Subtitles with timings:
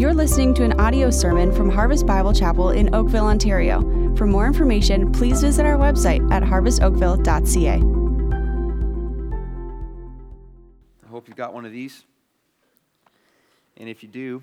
[0.00, 3.82] You're listening to an audio sermon from Harvest Bible Chapel in Oakville, Ontario.
[4.16, 7.74] For more information, please visit our website at harvestoakville.ca.
[11.04, 12.04] I hope you've got one of these.
[13.76, 14.42] And if you do,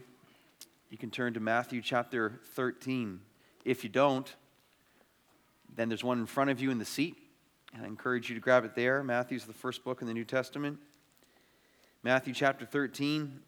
[0.91, 3.19] you can turn to Matthew chapter 13.
[3.65, 4.31] If you don't,
[5.75, 7.17] then there's one in front of you in the seat.
[7.73, 9.01] And I encourage you to grab it there.
[9.01, 10.77] Matthew's the first book in the New Testament.
[12.03, 13.39] Matthew chapter 13.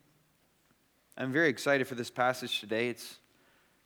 [1.21, 2.87] I'm very excited for this passage today.
[2.87, 3.17] It's,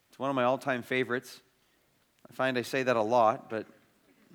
[0.09, 1.41] it's one of my all time favorites.
[2.29, 3.65] I find I say that a lot, but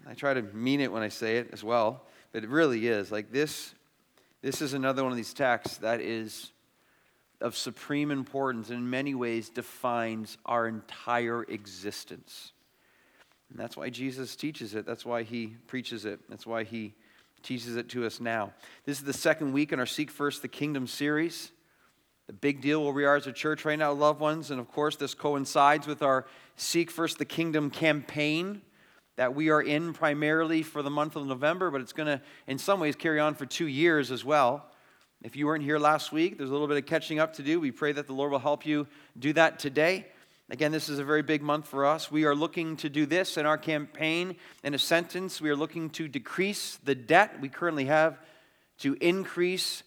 [0.04, 2.02] I try to mean it when I say it as well.
[2.32, 3.12] But it really is.
[3.12, 3.72] Like this,
[4.42, 6.50] this is another one of these texts that is
[7.40, 12.50] of supreme importance and in many ways defines our entire existence.
[13.50, 14.86] And that's why Jesus teaches it.
[14.86, 16.18] That's why he preaches it.
[16.28, 16.94] That's why he
[17.44, 18.52] teaches it to us now.
[18.86, 21.52] This is the second week in our Seek First the Kingdom series
[22.28, 24.50] the big deal where we are as a church right now, loved ones.
[24.50, 28.60] And of course, this coincides with our Seek First the Kingdom campaign
[29.16, 32.58] that we are in primarily for the month of November, but it's going to, in
[32.58, 34.66] some ways, carry on for two years as well.
[35.22, 37.58] If you weren't here last week, there's a little bit of catching up to do.
[37.58, 38.86] We pray that the Lord will help you
[39.18, 40.06] do that today.
[40.50, 42.12] Again, this is a very big month for us.
[42.12, 45.40] We are looking to do this in our campaign in a sentence.
[45.40, 48.18] We are looking to decrease the debt we currently have,
[48.80, 49.82] to increase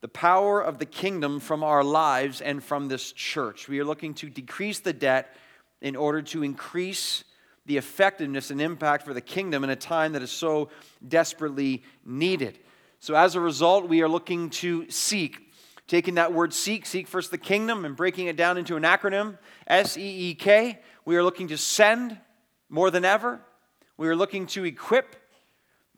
[0.00, 3.68] the power of the kingdom from our lives and from this church.
[3.68, 5.36] We are looking to decrease the debt
[5.80, 7.24] in order to increase
[7.66, 10.70] the effectiveness and impact for the kingdom in a time that is so
[11.06, 12.58] desperately needed.
[12.98, 15.52] So, as a result, we are looking to seek.
[15.86, 19.38] Taking that word seek, seek first the kingdom, and breaking it down into an acronym
[19.66, 20.78] S E E K.
[21.04, 22.18] We are looking to send
[22.68, 23.40] more than ever.
[23.96, 25.16] We are looking to equip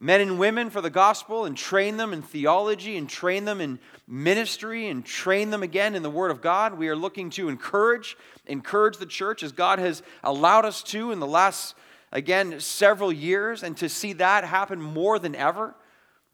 [0.03, 3.79] men and women for the gospel and train them in theology and train them in
[4.09, 6.77] ministry and train them again in the word of God.
[6.77, 11.21] We are looking to encourage, encourage the church as God has allowed us to in
[11.21, 11.77] the last,
[12.11, 15.77] again, several years, and to see that happen more than ever,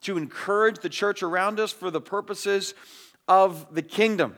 [0.00, 2.72] to encourage the church around us for the purposes
[3.28, 4.34] of the kingdom.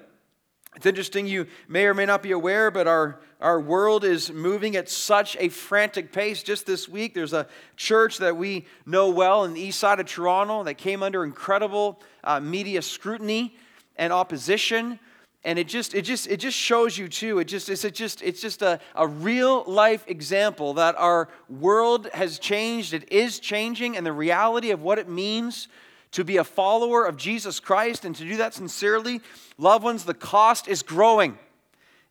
[0.77, 4.77] It's interesting, you may or may not be aware, but our, our world is moving
[4.77, 6.43] at such a frantic pace.
[6.45, 10.07] Just this week, there's a church that we know well in the east side of
[10.07, 13.57] Toronto that came under incredible uh, media scrutiny
[13.97, 15.01] and opposition.
[15.43, 17.41] And it just, it just, it just shows you too.
[17.41, 22.09] It just, it's a just, it's just a, a real life example that our world
[22.13, 22.95] has changed.
[22.95, 25.67] It is changing, and the reality of what it means
[26.13, 29.21] to be a follower of Jesus Christ and to do that sincerely,
[29.59, 31.39] loved ones, the cost is growing.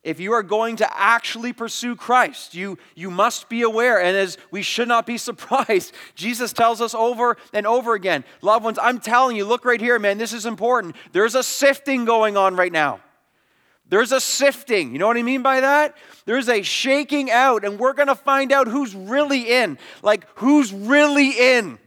[0.02, 4.38] If you are going to actually pursue Christ, you, you must be aware, and as
[4.50, 9.00] we should not be surprised, Jesus tells us over and over again, loved ones, I'm
[9.00, 10.96] telling you, look right here, man, this is important.
[11.12, 13.02] There's a sifting going on right now.
[13.90, 14.94] There's a sifting.
[14.94, 15.98] You know what I mean by that?
[16.26, 19.80] There's a shaking out, and we're going to find out who's really in.
[20.04, 21.80] Like, who's really in.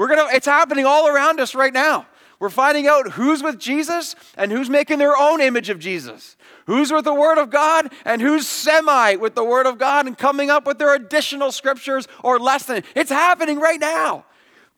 [0.00, 2.06] We're gonna, it's happening all around us right now.
[2.38, 6.38] We're finding out who's with Jesus and who's making their own image of Jesus.
[6.64, 10.16] Who's with the Word of God and who's semi with the Word of God and
[10.16, 12.82] coming up with their additional scriptures or less than.
[12.94, 14.24] It's happening right now.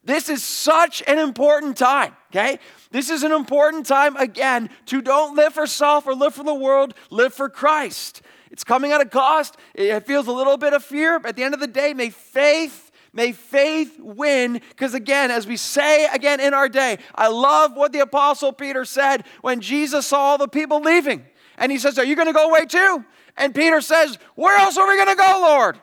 [0.03, 2.59] This is such an important time, okay?
[2.91, 6.53] This is an important time, again, to don't live for self or live for the
[6.53, 8.23] world, live for Christ.
[8.51, 9.57] It's coming at a cost.
[9.77, 12.11] It feels a little bit of fear, but at the end of the day, may
[12.11, 17.77] faith May faith win, because again, as we say again in our day, I love
[17.77, 21.27] what the Apostle Peter said when Jesus saw all the people leaving.
[21.59, 23.05] And he says, Are you going to go away too?
[23.37, 25.79] And Peter says, Where else are we going to go, Lord?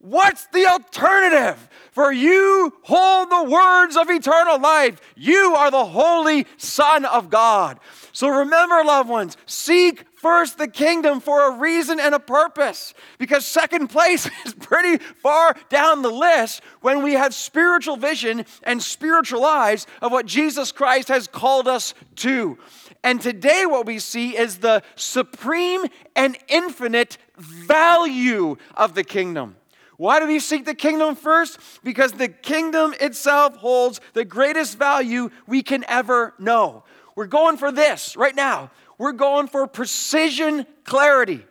[0.00, 1.68] What's the alternative?
[1.90, 5.00] For you hold the words of eternal life.
[5.16, 7.80] You are the Holy Son of God.
[8.12, 12.94] So remember, loved ones, seek first the kingdom for a reason and a purpose.
[13.18, 18.82] Because second place is pretty far down the list when we have spiritual vision and
[18.82, 22.58] spiritual eyes of what Jesus Christ has called us to.
[23.04, 25.84] And today, what we see is the supreme
[26.16, 29.56] and infinite value of the kingdom.
[29.98, 31.58] Why do we seek the kingdom first?
[31.82, 36.84] Because the kingdom itself holds the greatest value we can ever know.
[37.16, 38.70] We're going for this right now.
[38.98, 41.46] We're going for precision clarity.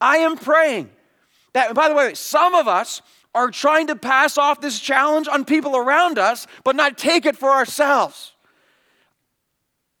[0.00, 0.90] I am praying
[1.52, 3.02] that, by the way, some of us
[3.34, 7.36] are trying to pass off this challenge on people around us, but not take it
[7.36, 8.32] for ourselves.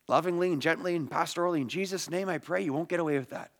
[0.06, 3.30] Lovingly and gently and pastorally, in Jesus' name, I pray you won't get away with
[3.30, 3.50] that.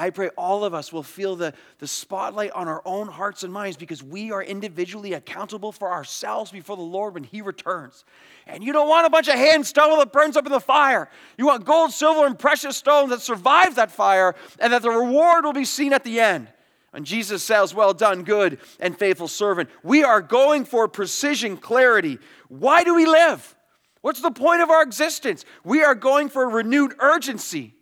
[0.00, 3.52] I pray all of us will feel the, the spotlight on our own hearts and
[3.52, 8.06] minds because we are individually accountable for ourselves before the Lord when He returns.
[8.46, 11.10] And you don't want a bunch of hand stubble that burns up in the fire.
[11.36, 15.44] You want gold, silver, and precious stones that survive that fire and that the reward
[15.44, 16.48] will be seen at the end.
[16.94, 19.68] And Jesus says, Well done, good and faithful servant.
[19.82, 22.18] We are going for precision, clarity.
[22.48, 23.54] Why do we live?
[24.00, 25.44] What's the point of our existence?
[25.62, 27.74] We are going for renewed urgency.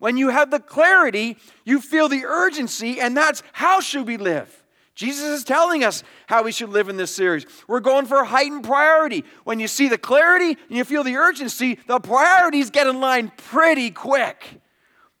[0.00, 4.64] When you have the clarity, you feel the urgency, and that's how should we live.
[4.94, 7.46] Jesus is telling us how we should live in this series.
[7.68, 9.24] We're going for a heightened priority.
[9.44, 13.30] When you see the clarity and you feel the urgency, the priorities get in line
[13.36, 14.60] pretty quick.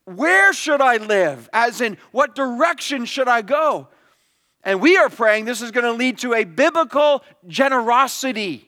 [0.06, 1.48] Where should I live?
[1.52, 3.88] As in, what direction should I go?
[4.64, 8.66] And we are praying this is going to lead to a biblical generosity.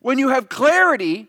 [0.00, 1.28] When you have clarity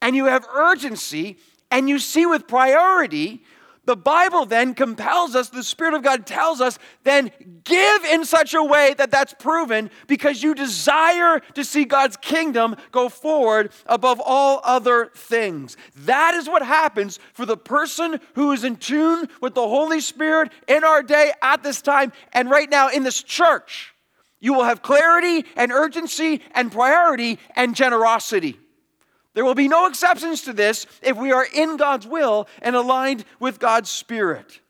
[0.00, 1.38] and you have urgency,
[1.72, 3.42] and you see with priority,
[3.84, 7.32] the Bible then compels us, the Spirit of God tells us, then
[7.64, 12.76] give in such a way that that's proven because you desire to see God's kingdom
[12.92, 15.76] go forward above all other things.
[15.96, 20.52] That is what happens for the person who is in tune with the Holy Spirit
[20.68, 23.94] in our day at this time and right now in this church.
[24.38, 28.58] You will have clarity and urgency and priority and generosity.
[29.34, 33.24] There will be no exceptions to this if we are in God's will and aligned
[33.40, 34.60] with God's Spirit.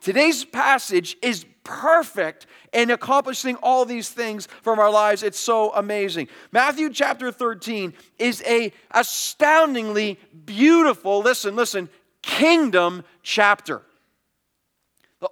[0.00, 5.24] Today's passage is perfect in accomplishing all these things from our lives.
[5.24, 6.28] It's so amazing.
[6.52, 11.88] Matthew chapter 13 is a astoundingly beautiful, listen, listen,
[12.22, 13.82] kingdom chapter.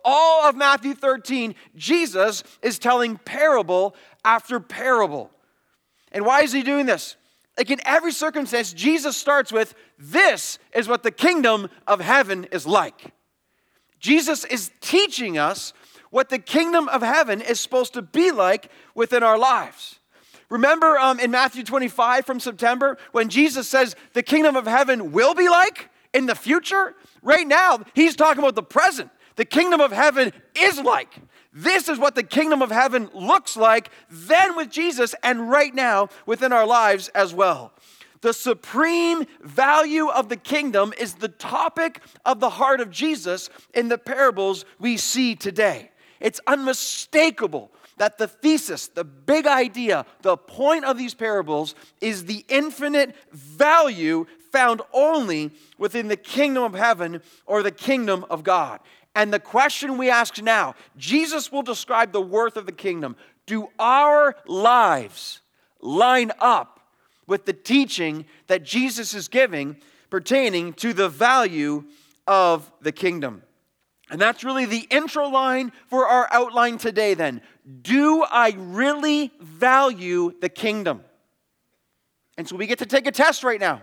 [0.04, 3.94] All of Matthew 13, Jesus is telling parable
[4.24, 5.30] after parable.
[6.10, 7.16] And why is he doing this?
[7.56, 12.66] Like in every circumstance, Jesus starts with, This is what the kingdom of heaven is
[12.66, 13.12] like.
[14.00, 15.72] Jesus is teaching us
[16.10, 19.98] what the kingdom of heaven is supposed to be like within our lives.
[20.48, 25.34] Remember um, in Matthew 25 from September when Jesus says the kingdom of heaven will
[25.34, 26.94] be like in the future?
[27.22, 29.10] Right now, he's talking about the present.
[29.36, 31.12] The kingdom of heaven is like.
[31.54, 36.08] This is what the kingdom of heaven looks like then with Jesus and right now
[36.26, 37.72] within our lives as well.
[38.22, 43.88] The supreme value of the kingdom is the topic of the heart of Jesus in
[43.88, 45.90] the parables we see today.
[46.20, 52.44] It's unmistakable that the thesis, the big idea, the point of these parables is the
[52.48, 58.80] infinite value found only within the kingdom of heaven or the kingdom of God.
[59.14, 63.16] And the question we ask now Jesus will describe the worth of the kingdom.
[63.46, 65.40] Do our lives
[65.80, 66.80] line up
[67.26, 69.76] with the teaching that Jesus is giving
[70.10, 71.84] pertaining to the value
[72.26, 73.42] of the kingdom?
[74.10, 77.40] And that's really the intro line for our outline today, then.
[77.82, 81.02] Do I really value the kingdom?
[82.36, 83.82] And so we get to take a test right now.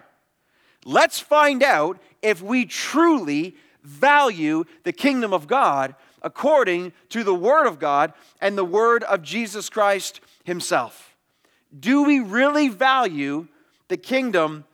[0.86, 7.68] Let's find out if we truly value the kingdom of God according to the Word
[7.68, 11.16] of God and the Word of Jesus Christ Himself.
[11.78, 13.48] Do we really value
[13.88, 14.66] the kingdom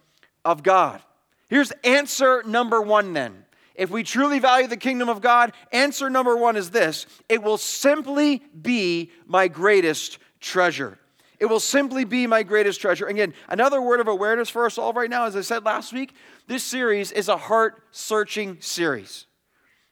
[0.43, 1.01] of God?
[1.49, 3.45] Here's answer number one then.
[3.75, 7.57] If we truly value the kingdom of God, answer number one is this it will
[7.57, 10.97] simply be my greatest treasure.
[11.39, 13.05] It will simply be my greatest treasure.
[13.05, 16.15] Again, another word of awareness for us all right now, as I said last week,
[16.47, 19.25] this series is a heart searching series.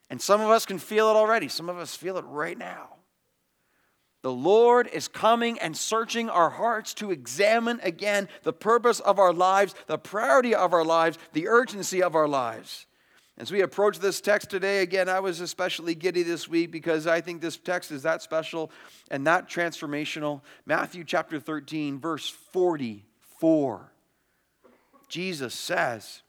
[0.09, 2.89] And some of us can feel it already, some of us feel it right now.
[4.21, 9.31] The Lord is coming and searching our hearts to examine again the purpose of our
[9.31, 12.87] lives, the priority of our lives, the urgency of our lives.
[13.37, 17.21] As we approach this text today, again, I was especially giddy this week because I
[17.21, 18.71] think this text is that special
[19.11, 20.41] and that transformational.
[20.65, 23.91] Matthew chapter 13, verse 44.
[25.07, 26.23] Jesus says,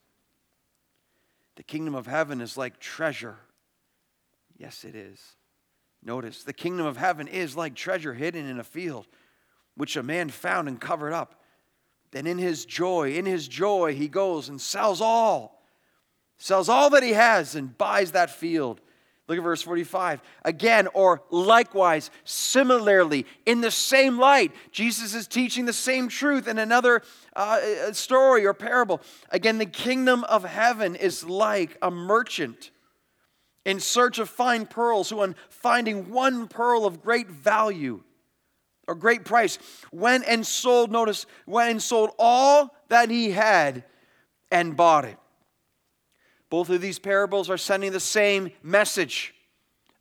[1.57, 3.37] The kingdom of heaven is like treasure.
[4.57, 5.21] Yes, it is.
[6.03, 9.07] Notice, the kingdom of heaven is like treasure hidden in a field,
[9.77, 11.43] which a man found and covered up.
[12.13, 15.57] Then in his joy, in his joy, he goes and sells all
[16.39, 18.81] sells all that he has and buys that field.
[19.29, 20.23] Look at verse 45.
[20.45, 26.59] Again, or likewise, similarly, in the same light, Jesus is teaching the same truth in
[26.59, 27.03] another
[27.35, 29.01] uh, uh, story or parable.
[29.31, 32.71] Again, the kingdom of heaven is like a merchant
[33.65, 38.01] in search of fine pearls, who, on finding one pearl of great value
[38.87, 39.59] or great price,
[39.91, 43.83] went and sold, notice, went and sold all that he had
[44.53, 45.19] and bought it.
[46.51, 49.35] Both of these parables are sending the same message.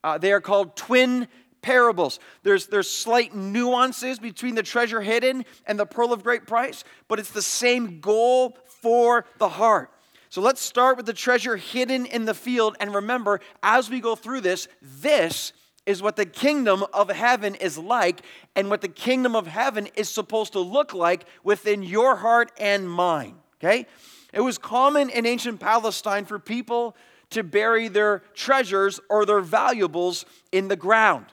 [0.04, 1.28] Uh, they are called twin
[1.62, 2.20] parables.
[2.44, 7.18] There's, there's slight nuances between the treasure hidden and the pearl of great price, but
[7.18, 9.90] it's the same goal for the heart.
[10.30, 12.76] So let's start with the treasure hidden in the field.
[12.80, 15.54] And remember, as we go through this, this
[15.86, 18.22] is what the kingdom of heaven is like
[18.56, 22.90] and what the kingdom of heaven is supposed to look like within your heart and
[22.90, 23.36] mind.
[23.56, 23.88] Okay?
[24.36, 26.96] It was common in ancient Palestine for people
[27.30, 31.28] to bury their treasures or their valuables in the ground.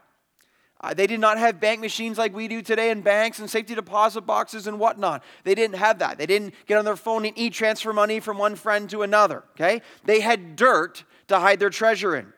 [0.81, 3.75] Uh, they did not have bank machines like we do today in banks and safety
[3.75, 5.23] deposit boxes and whatnot.
[5.43, 6.17] They didn't have that.
[6.17, 9.43] They didn't get on their phone and e transfer money from one friend to another.
[9.55, 9.83] Okay?
[10.05, 12.33] They had dirt to hide their treasure in.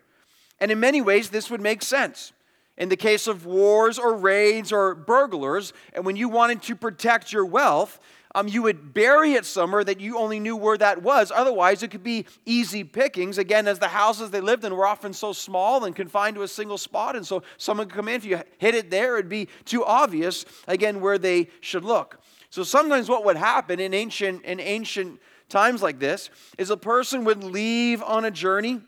[0.60, 2.32] And in many ways, this would make sense.
[2.76, 7.32] In the case of wars or raids or burglars, and when you wanted to protect
[7.32, 8.00] your wealth,
[8.34, 11.32] um, you would bury it somewhere that you only knew where that was.
[11.34, 13.38] Otherwise, it could be easy pickings.
[13.38, 16.48] Again, as the houses they lived in were often so small and confined to a
[16.48, 18.16] single spot, and so someone could come in.
[18.16, 22.20] If you hit it there, it'd be too obvious, again, where they should look.
[22.50, 27.24] So sometimes what would happen in ancient, in ancient times like this is a person
[27.24, 28.80] would leave on a journey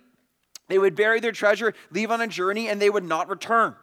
[0.68, 3.76] they would bury their treasure, leave on a journey, and they would not return.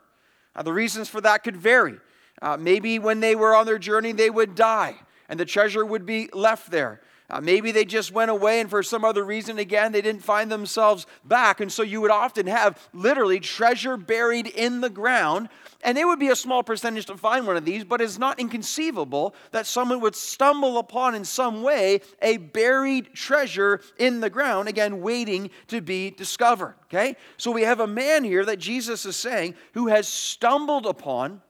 [0.55, 1.97] Uh, the reasons for that could vary.
[2.41, 4.95] Uh, maybe when they were on their journey, they would die,
[5.33, 7.01] and the treasure would be left there.
[7.27, 10.51] Uh, maybe they just went away, and for some other reason, again, they didn't find
[10.51, 11.59] themselves back.
[11.59, 15.49] And so you would often have literally treasure buried in the ground.
[15.81, 18.39] And it would be a small percentage to find one of these, but it's not
[18.39, 24.69] inconceivable that someone would stumble upon in some way a buried treasure in the ground,
[24.69, 26.75] again, waiting to be discovered.
[26.83, 27.15] Okay?
[27.37, 31.41] So we have a man here that Jesus is saying who has stumbled upon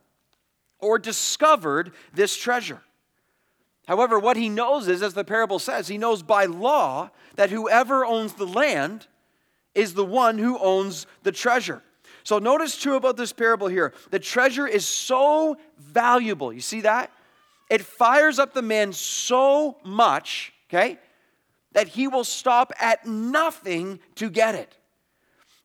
[0.79, 2.81] or discovered this treasure.
[3.87, 8.05] However, what he knows is, as the parable says, he knows by law that whoever
[8.05, 9.07] owns the land
[9.75, 11.81] is the one who owns the treasure.
[12.23, 13.93] So notice too about this parable here.
[14.09, 16.53] The treasure is so valuable.
[16.53, 17.11] You see that?
[17.69, 20.97] It fires up the man so much, okay,
[21.73, 24.77] that he will stop at nothing to get it.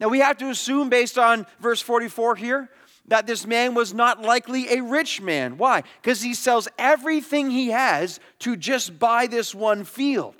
[0.00, 2.70] Now we have to assume, based on verse 44 here,
[3.08, 5.58] that this man was not likely a rich man.
[5.58, 5.82] Why?
[6.00, 10.36] Because he sells everything he has to just buy this one field.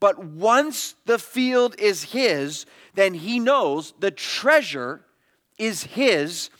[0.00, 5.02] But once the field is his, then he knows the treasure
[5.58, 6.50] is his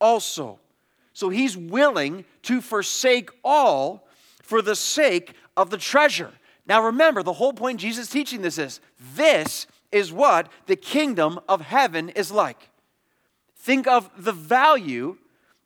[0.00, 0.60] also.
[1.12, 4.06] So he's willing to forsake all
[4.42, 6.30] for the sake of the treasure.
[6.66, 8.80] Now remember, the whole point Jesus teaching this is
[9.16, 12.70] this is what the kingdom of heaven is like.
[13.62, 15.18] Think of the value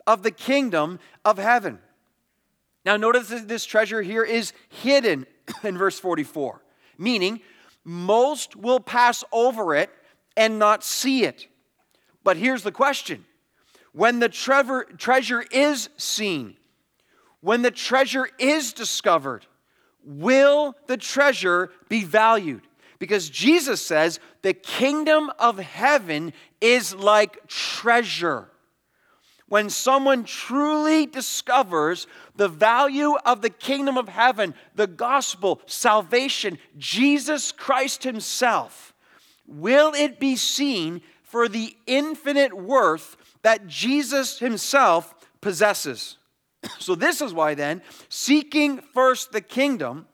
[0.07, 1.79] of the kingdom of heaven.
[2.85, 5.25] Now, notice that this treasure here is hidden
[5.65, 6.61] in verse 44,
[6.99, 7.41] meaning
[7.85, 9.88] most will pass over it
[10.37, 11.49] and not see it.
[12.23, 13.25] But here's the question
[13.93, 16.57] when the treasure is seen,
[17.41, 19.47] when the treasure is discovered,
[20.05, 22.61] will the treasure be valued?
[22.99, 28.49] Because Jesus says the kingdom of heaven is like treasure.
[29.49, 37.50] When someone truly discovers the value of the kingdom of heaven, the gospel, salvation, Jesus
[37.50, 38.95] Christ Himself,
[39.49, 46.19] will it be seen for the infinite worth that Jesus Himself possesses?
[46.79, 50.07] So, this is why then, seeking first the kingdom,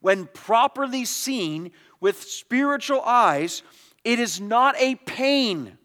[0.00, 3.62] when properly seen, with spiritual eyes,
[4.04, 5.76] it is not a pain.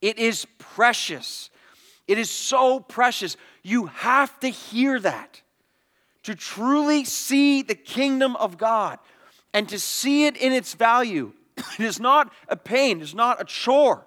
[0.00, 1.50] It is precious.
[2.06, 3.36] It is so precious.
[3.62, 5.42] You have to hear that.
[6.24, 8.98] To truly see the kingdom of God
[9.54, 11.32] and to see it in its value.
[11.78, 14.06] It is not a pain, it is not a chore.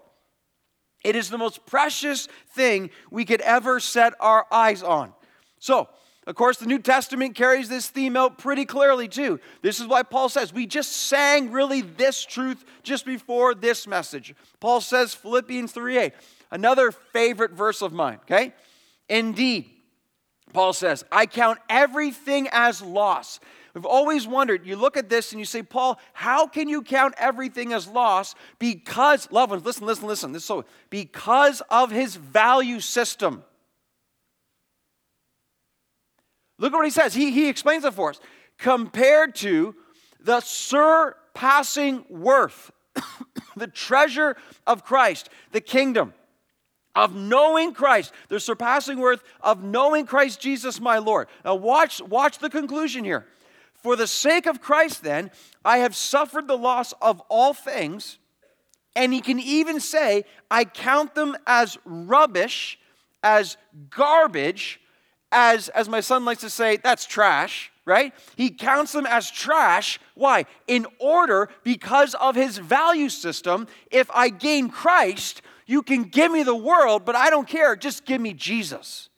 [1.03, 5.13] It is the most precious thing we could ever set our eyes on.
[5.57, 5.89] So,
[6.27, 9.39] of course, the New Testament carries this theme out pretty clearly, too.
[9.63, 14.35] This is why Paul says, we just sang really this truth just before this message.
[14.59, 16.13] Paul says, Philippians 3 8,
[16.51, 18.53] another favorite verse of mine, okay?
[19.09, 19.69] Indeed,
[20.53, 23.39] Paul says, I count everything as loss.
[23.73, 27.15] We've always wondered, you look at this and you say, Paul, how can you count
[27.17, 28.35] everything as loss?
[28.59, 30.31] Because, loved ones, listen, listen, listen.
[30.33, 33.43] This so because of his value system.
[36.61, 37.15] Look at what he says.
[37.15, 38.19] He, he explains it for us.
[38.59, 39.75] Compared to
[40.19, 42.71] the surpassing worth,
[43.55, 44.37] the treasure
[44.67, 46.13] of Christ, the kingdom
[46.93, 51.29] of knowing Christ, the surpassing worth of knowing Christ Jesus my Lord.
[51.43, 53.25] Now watch, watch the conclusion here.
[53.73, 55.31] For the sake of Christ, then,
[55.65, 58.19] I have suffered the loss of all things.
[58.95, 62.77] And he can even say, I count them as rubbish,
[63.23, 63.57] as
[63.89, 64.79] garbage,
[65.31, 68.13] as, as my son likes to say, that's trash, right?
[68.35, 69.99] He counts them as trash.
[70.15, 70.45] Why?
[70.67, 76.43] In order, because of his value system, if I gain Christ, you can give me
[76.43, 77.75] the world, but I don't care.
[77.75, 79.09] Just give me Jesus.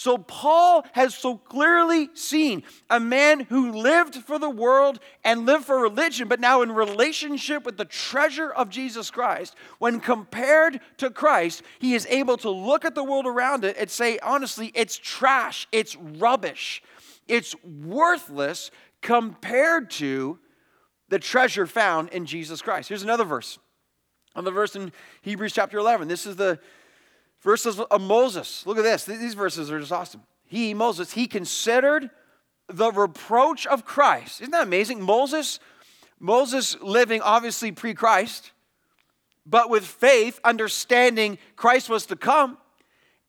[0.00, 5.66] So, Paul has so clearly seen a man who lived for the world and lived
[5.66, 9.54] for religion, but now in relationship with the treasure of Jesus Christ.
[9.78, 13.90] When compared to Christ, he is able to look at the world around it and
[13.90, 16.82] say, honestly, it's trash, it's rubbish,
[17.28, 18.70] it's worthless
[19.02, 20.38] compared to
[21.10, 22.88] the treasure found in Jesus Christ.
[22.88, 23.58] Here's another verse.
[24.34, 26.08] On the verse in Hebrews chapter 11.
[26.08, 26.58] This is the
[27.42, 28.66] Verses of Moses.
[28.66, 29.04] Look at this.
[29.04, 30.22] These verses are just awesome.
[30.44, 32.10] He, Moses, he considered
[32.68, 34.40] the reproach of Christ.
[34.40, 35.00] Isn't that amazing?
[35.00, 35.58] Moses,
[36.18, 38.52] Moses living obviously pre-Christ,
[39.46, 42.58] but with faith, understanding Christ was to come,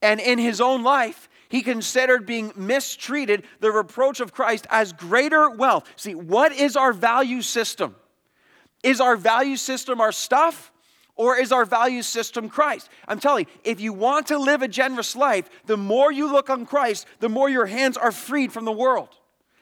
[0.02, 5.50] and in his own life, he considered being mistreated, the reproach of Christ, as greater
[5.50, 5.88] wealth.
[5.96, 7.96] See, what is our value system?
[8.84, 10.71] Is our value system our stuff?
[11.16, 12.90] Or is our value system Christ?
[13.08, 16.50] I'm telling you, if you want to live a generous life, the more you look
[16.50, 19.10] on Christ, the more your hands are freed from the world.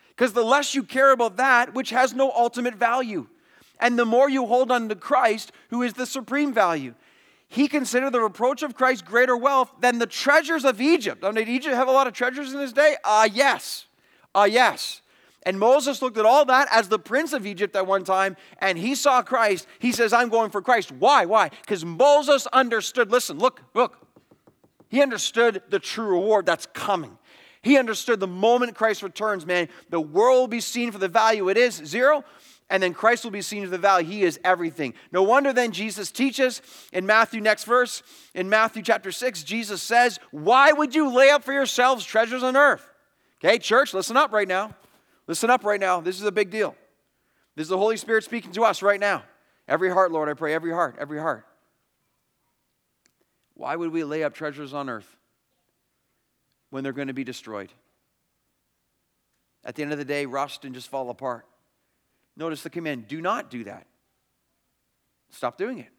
[0.09, 3.27] Because the less you care about that, which has no ultimate value,
[3.79, 6.93] and the more you hold on to Christ, who is the supreme value.
[7.47, 11.23] He considered the reproach of Christ greater wealth than the treasures of Egypt.
[11.23, 12.95] Now, did Egypt have a lot of treasures in his day?
[13.03, 13.85] Ah, uh, yes.
[14.35, 15.01] Ah, uh, yes.
[15.43, 18.77] And Moses looked at all that as the prince of Egypt at one time, and
[18.77, 19.67] he saw Christ.
[19.79, 20.91] He says, I'm going for Christ.
[20.91, 21.25] Why?
[21.25, 21.49] Why?
[21.49, 23.11] Because Moses understood.
[23.11, 24.05] Listen, look, look.
[24.89, 27.17] He understood the true reward that's coming.
[27.61, 31.49] He understood the moment Christ returns, man, the world will be seen for the value
[31.49, 32.23] it is, zero,
[32.69, 34.07] and then Christ will be seen for the value.
[34.07, 34.93] He is everything.
[35.11, 36.61] No wonder then Jesus teaches
[36.93, 38.01] in Matthew, next verse,
[38.33, 42.55] in Matthew chapter 6, Jesus says, Why would you lay up for yourselves treasures on
[42.55, 42.87] earth?
[43.43, 44.75] Okay, church, listen up right now.
[45.29, 46.01] Listen up right now.
[46.01, 46.75] This is a big deal.
[47.55, 49.21] This is the Holy Spirit speaking to us right now.
[49.67, 51.45] Every heart, Lord, I pray, every heart, every heart.
[53.53, 55.05] Why would we lay up treasures on earth
[56.71, 57.71] when they're going to be destroyed?
[59.63, 61.45] At the end of the day, rust and just fall apart.
[62.35, 63.85] Notice the command do not do that.
[65.29, 65.91] Stop doing it.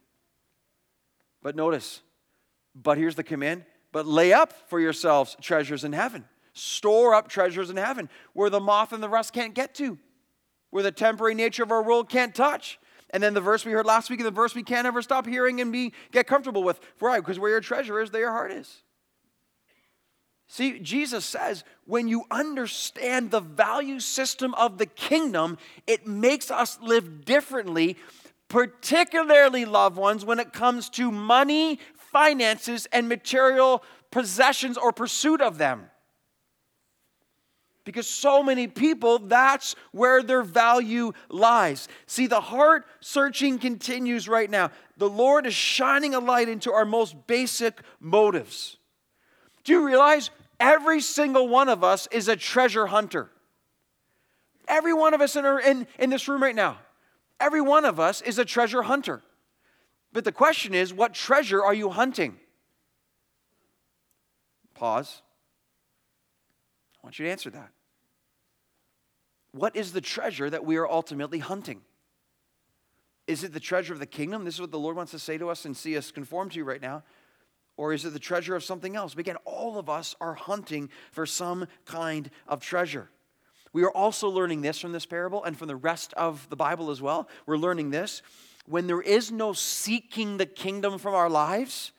[1.41, 2.01] But notice,
[2.75, 7.71] but here's the command but lay up for yourselves treasures in heaven Store up treasures
[7.71, 9.99] in heaven where the moth and the rust can't get to,
[10.71, 12.79] where the temporary nature of our world can't touch.
[13.11, 15.27] And then the verse we heard last week and the verse we can't ever stop
[15.27, 16.81] hearing and be get comfortable with.
[16.99, 17.19] Why?
[17.19, 18.83] Because where your treasure is, there your heart is.
[20.47, 26.79] See, Jesus says when you understand the value system of the kingdom, it makes us
[26.81, 27.97] live differently,
[28.49, 35.59] particularly loved ones, when it comes to money, finances, and material possessions or pursuit of
[35.59, 35.90] them.
[37.85, 41.89] Because so many people, that's where their value lies.
[42.07, 44.71] See, the heart searching continues right now.
[44.99, 48.77] The Lord is shining a light into our most basic motives.
[49.65, 53.31] Do you realize every single one of us is a treasure hunter?
[54.69, 56.79] Every one of us in, our, in, in this room right now,
[57.41, 59.23] every one of us is a treasure hunter.
[60.13, 62.39] But the question is, what treasure are you hunting?
[64.75, 65.23] Pause.
[67.03, 67.71] I want you to answer that.
[69.53, 71.81] What is the treasure that we are ultimately hunting?
[73.27, 74.45] Is it the treasure of the kingdom?
[74.45, 76.65] This is what the Lord wants to say to us and see us conform to
[76.65, 77.03] right now.
[77.77, 79.15] Or is it the treasure of something else?
[79.17, 83.09] Again, all of us are hunting for some kind of treasure.
[83.73, 86.91] We are also learning this from this parable and from the rest of the Bible
[86.91, 87.29] as well.
[87.47, 88.21] We're learning this.
[88.67, 91.93] When there is no seeking the kingdom from our lives,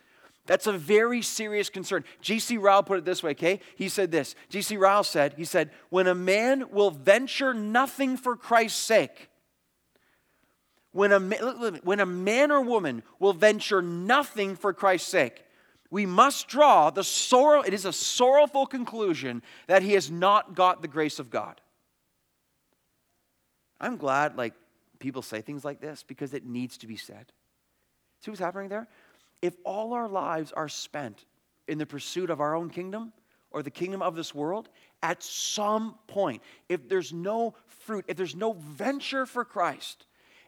[0.52, 2.04] that's a very serious concern.
[2.20, 2.58] J.C.
[2.58, 3.62] Ryle put it this way, okay?
[3.78, 4.36] He said this.
[4.50, 4.76] J.C.
[4.76, 9.30] Ryle said, he said, when a man will venture nothing for Christ's sake,
[10.92, 11.22] when a,
[11.86, 15.46] when a man or woman will venture nothing for Christ's sake,
[15.90, 20.82] we must draw the sorrow, it is a sorrowful conclusion that he has not got
[20.82, 21.62] the grace of God.
[23.80, 24.54] I'm glad like
[25.00, 27.32] people say things like this because it needs to be said.
[28.20, 28.90] See what's happening there?
[29.42, 31.26] If all our lives are spent
[31.68, 33.14] in the pursuit of our own kingdom
[33.52, 34.70] or the kingdom of this world,
[35.04, 40.06] at some point, if there's no fruit, if there's no venture for Christ,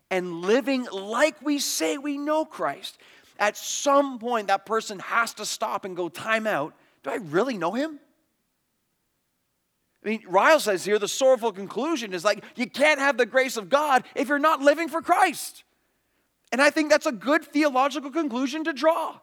[0.10, 2.98] and living like we say we know Christ,
[3.40, 6.74] at some point that person has to stop and go, time out.
[7.04, 8.00] Do I really know him?
[10.04, 13.58] I mean, Ryle says here the sorrowful conclusion is like you can't have the grace
[13.58, 15.64] of God if you're not living for Christ.
[16.54, 19.18] And I think that's a good theological conclusion to draw.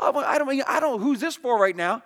[0.00, 2.02] I don't, I don't, know who's this for right now,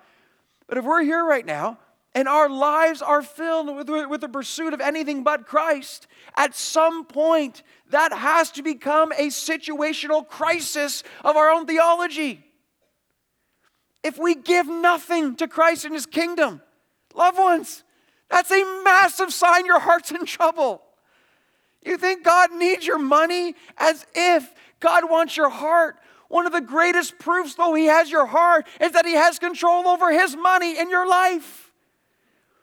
[0.66, 1.78] but if we're here right now
[2.14, 7.06] and our lives are filled with, with the pursuit of anything but Christ, at some
[7.06, 12.44] point that has to become a situational crisis of our own theology.
[14.04, 16.60] If we give nothing to Christ and His kingdom,
[17.14, 17.82] loved ones,
[18.28, 20.82] that's a massive sign your heart's in trouble.
[21.88, 25.96] You think God needs your money as if God wants your heart.
[26.28, 29.88] One of the greatest proofs, though, He has your heart is that He has control
[29.88, 31.72] over His money in your life.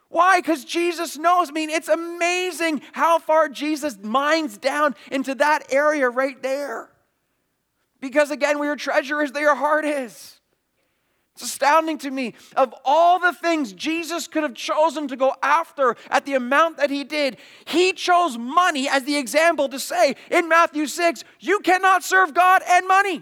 [0.10, 0.40] Why?
[0.40, 1.50] Because Jesus knows.
[1.50, 6.90] I mean, it's amazing how far Jesus mines down into that area right there.
[8.00, 10.35] Because again, where your treasure is, there your heart is.
[11.36, 12.34] It's astounding to me.
[12.56, 16.90] Of all the things Jesus could have chosen to go after at the amount that
[16.90, 22.06] he did, he chose money as the example to say in Matthew 6, you cannot
[22.06, 23.22] serve God and money.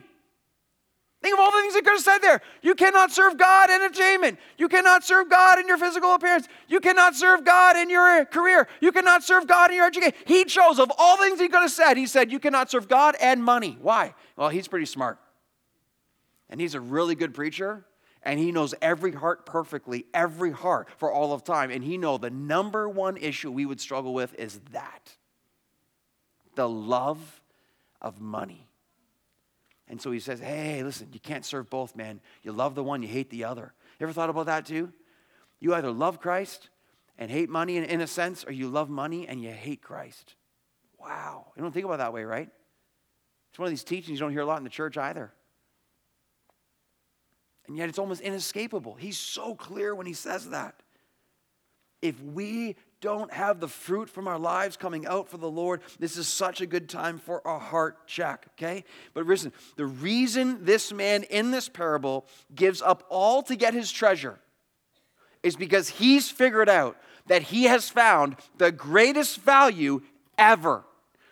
[1.24, 2.42] Think of all the things he could have said there.
[2.62, 4.38] You cannot serve God in entertainment.
[4.58, 6.48] You cannot serve God in your physical appearance.
[6.68, 8.68] You cannot serve God in your career.
[8.80, 10.14] You cannot serve God in your education.
[10.26, 13.16] He chose, of all things he could have said, he said, You cannot serve God
[13.22, 13.78] and money.
[13.82, 14.14] Why?
[14.36, 15.18] Well, he's pretty smart.
[16.50, 17.86] And he's a really good preacher.
[18.24, 21.72] And he knows every heart perfectly, every heart for all of time.
[21.72, 25.18] And he know the number one issue we would struggle with is that
[26.56, 27.42] the love
[28.02, 28.68] of money.
[29.90, 32.22] And so he says, Hey, listen, you can't serve both, man.
[32.44, 33.74] You love the one, you hate the other.
[34.00, 34.92] You ever thought about that too?
[35.60, 36.70] You either love Christ
[37.18, 40.36] and hate money in, in a sense, or you love money and you hate Christ.
[41.00, 41.48] Wow.
[41.56, 42.50] You don't think about that way, right?
[43.50, 45.32] It's one of these teachings you don't hear a lot in the church either.
[47.68, 48.96] And yet it's almost inescapable.
[48.96, 50.76] He's so clear when he says that.
[52.02, 56.18] If we don't have the fruit from our lives coming out for the Lord, this
[56.18, 58.84] is such a good time for a heart check, okay?
[59.14, 63.92] But listen, the reason this man in this parable gives up all to get his
[63.92, 64.40] treasure
[65.44, 66.98] is because he's figured out
[67.28, 70.02] that he has found the greatest value
[70.38, 70.84] ever.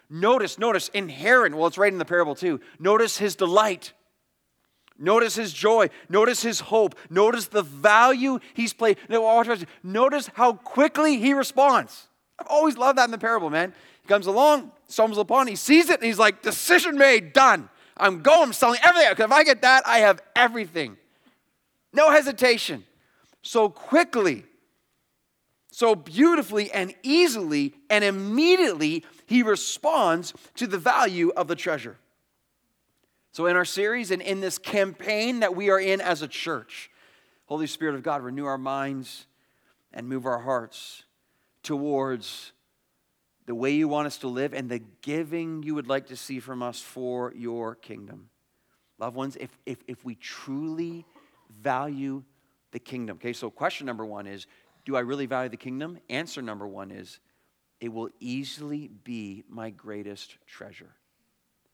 [0.09, 2.59] Notice, notice, inherent, well, it's right in the parable too.
[2.79, 3.93] Notice his delight.
[5.01, 5.89] Notice his joy.
[6.09, 6.95] Notice his hope.
[7.09, 8.97] Notice the value he's played.
[9.09, 12.07] Notice how quickly he responds.
[12.37, 13.73] I've always loved that in the parable, man.
[14.01, 17.69] He comes along, stumbles upon, he sees it, and he's like, decision made, done.
[17.97, 19.11] I'm going, I'm selling everything.
[19.11, 20.97] Because if I get that, I have everything.
[21.93, 22.83] No hesitation.
[23.41, 24.45] So quickly,
[25.71, 31.97] so beautifully and easily and immediately, he responds to the value of the treasure.
[33.33, 36.91] So, in our series and in this campaign that we are in as a church,
[37.45, 39.25] Holy Spirit of God, renew our minds
[39.93, 41.03] and move our hearts
[41.63, 42.51] towards
[43.45, 46.39] the way you want us to live and the giving you would like to see
[46.39, 48.29] from us for your kingdom.
[48.99, 51.05] Loved ones, if, if, if we truly
[51.61, 52.23] value
[52.71, 54.45] the kingdom, okay, so question number one is
[54.85, 55.99] Do I really value the kingdom?
[56.09, 57.19] Answer number one is
[57.79, 60.95] It will easily be my greatest treasure.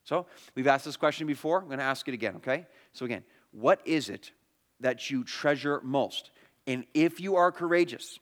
[0.08, 1.60] So we've asked this question before.
[1.60, 2.65] I'm going to ask it again, okay?
[2.93, 4.32] So, again, what is it
[4.80, 6.32] that you treasure most?
[6.65, 8.17] And if you are courageous,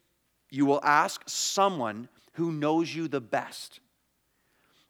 [0.50, 3.82] you will ask someone who knows you the best.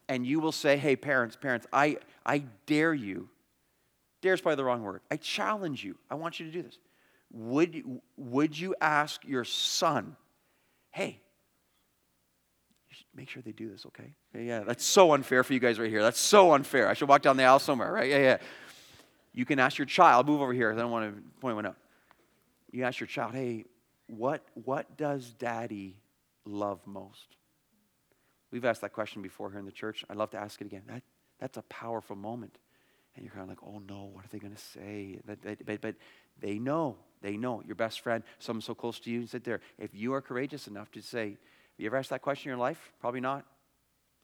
[0.08, 3.28] And you will say, hey, parents, parents, I, I dare you.
[4.22, 5.02] Dare is probably the wrong word.
[5.12, 5.98] I challenge you.
[6.10, 6.80] I want you to do this.
[7.34, 7.84] Would,
[8.16, 10.16] would you ask your son,
[10.92, 11.20] hey,
[13.16, 14.14] make sure they do this, okay?
[14.34, 16.02] Yeah, that's so unfair for you guys right here.
[16.02, 16.88] That's so unfair.
[16.88, 18.10] I should walk down the aisle somewhere, right?
[18.10, 18.38] Yeah, yeah.
[19.34, 20.72] You can ask your child, move over here.
[20.72, 21.76] I don't want to point one out.
[22.72, 23.66] You ask your child, hey,
[24.08, 25.98] what, what does daddy
[26.46, 27.36] love most?
[28.52, 30.06] We've asked that question before here in the church.
[30.10, 30.84] I'd love to ask it again.
[30.88, 31.04] That,
[31.40, 32.58] that's a powerful moment.
[33.16, 35.20] And you're kind of like, oh no, what are they going to say?
[35.26, 35.96] But, but, but
[36.40, 36.98] they know.
[37.22, 37.62] They know.
[37.66, 39.62] Your best friend, someone so close to you, sit there.
[39.78, 41.38] If you are courageous enough to say,
[41.78, 42.94] you ever asked that question in your life?
[43.00, 43.46] Probably not.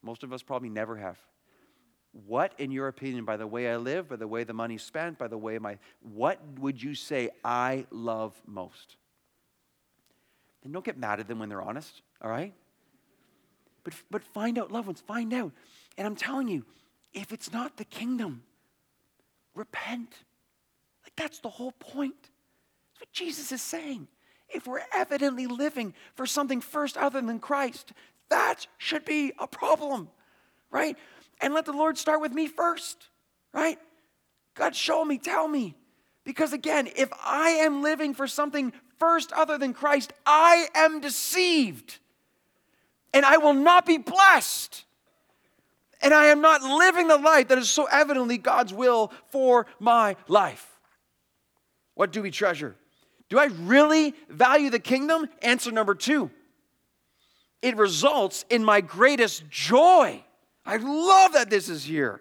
[0.01, 1.17] Most of us probably never have.
[2.25, 5.17] What, in your opinion, by the way I live, by the way the money's spent,
[5.17, 8.97] by the way my, what would you say I love most?
[10.63, 12.53] And don't get mad at them when they're honest, all right?
[13.83, 15.51] But, but find out, loved ones, find out.
[15.97, 16.65] And I'm telling you,
[17.13, 18.43] if it's not the kingdom,
[19.55, 20.13] repent.
[21.03, 22.21] Like that's the whole point.
[22.21, 24.07] That's what Jesus is saying
[24.53, 27.93] if we're evidently living for something first other than Christ,
[28.29, 30.09] that should be a problem,
[30.69, 30.97] right?
[31.41, 33.07] And let the Lord start with me first,
[33.53, 33.77] right?
[34.55, 35.75] God, show me, tell me.
[36.23, 41.99] Because again, if I am living for something first other than Christ, I am deceived.
[43.13, 44.85] And I will not be blessed.
[46.01, 50.15] And I am not living the life that is so evidently God's will for my
[50.27, 50.67] life.
[51.95, 52.75] What do we treasure?
[53.31, 55.29] Do I really value the kingdom?
[55.41, 56.29] Answer number two
[57.61, 60.21] it results in my greatest joy.
[60.65, 62.19] I love that this is here.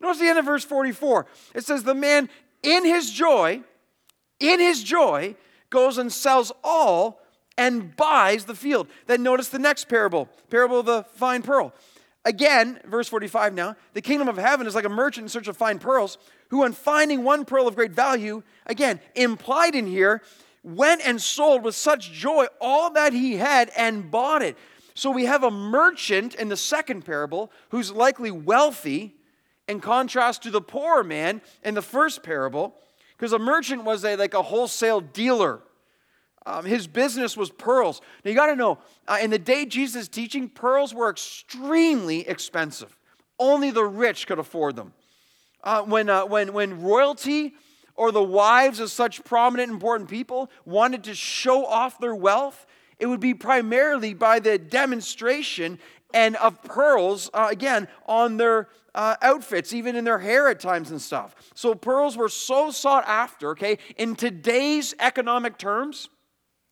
[0.00, 1.26] Notice the end of verse 44.
[1.54, 2.28] It says, The man
[2.62, 3.62] in his joy,
[4.38, 5.34] in his joy,
[5.70, 7.20] goes and sells all
[7.58, 8.86] and buys the field.
[9.06, 11.72] Then notice the next parable, parable of the fine pearl.
[12.24, 15.56] Again, verse 45 now, the kingdom of heaven is like a merchant in search of
[15.56, 16.16] fine pearls,
[16.48, 20.22] who, on finding one pearl of great value, again, implied in here,
[20.64, 24.56] went and sold with such joy all that he had and bought it.
[24.94, 29.14] So we have a merchant in the second parable who's likely wealthy
[29.68, 32.74] in contrast to the poor man in the first parable,
[33.16, 35.60] because a merchant was a, like a wholesale dealer.
[36.46, 38.00] Um, his business was pearls.
[38.24, 42.96] Now you got to know, uh, in the day Jesus teaching, pearls were extremely expensive.
[43.38, 44.92] Only the rich could afford them.
[45.62, 47.54] Uh, when, uh, when, when royalty
[47.96, 52.66] or the wives of such prominent, important people wanted to show off their wealth,
[52.98, 55.78] it would be primarily by the demonstration
[56.12, 60.90] and of pearls, uh, again, on their uh, outfits, even in their hair at times
[60.90, 61.34] and stuff.
[61.54, 63.78] So pearls were so sought after, okay?
[63.96, 66.08] In today's economic terms,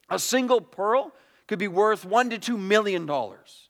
[0.08, 1.12] a single pearl
[1.48, 3.68] could be worth one to two million dollars.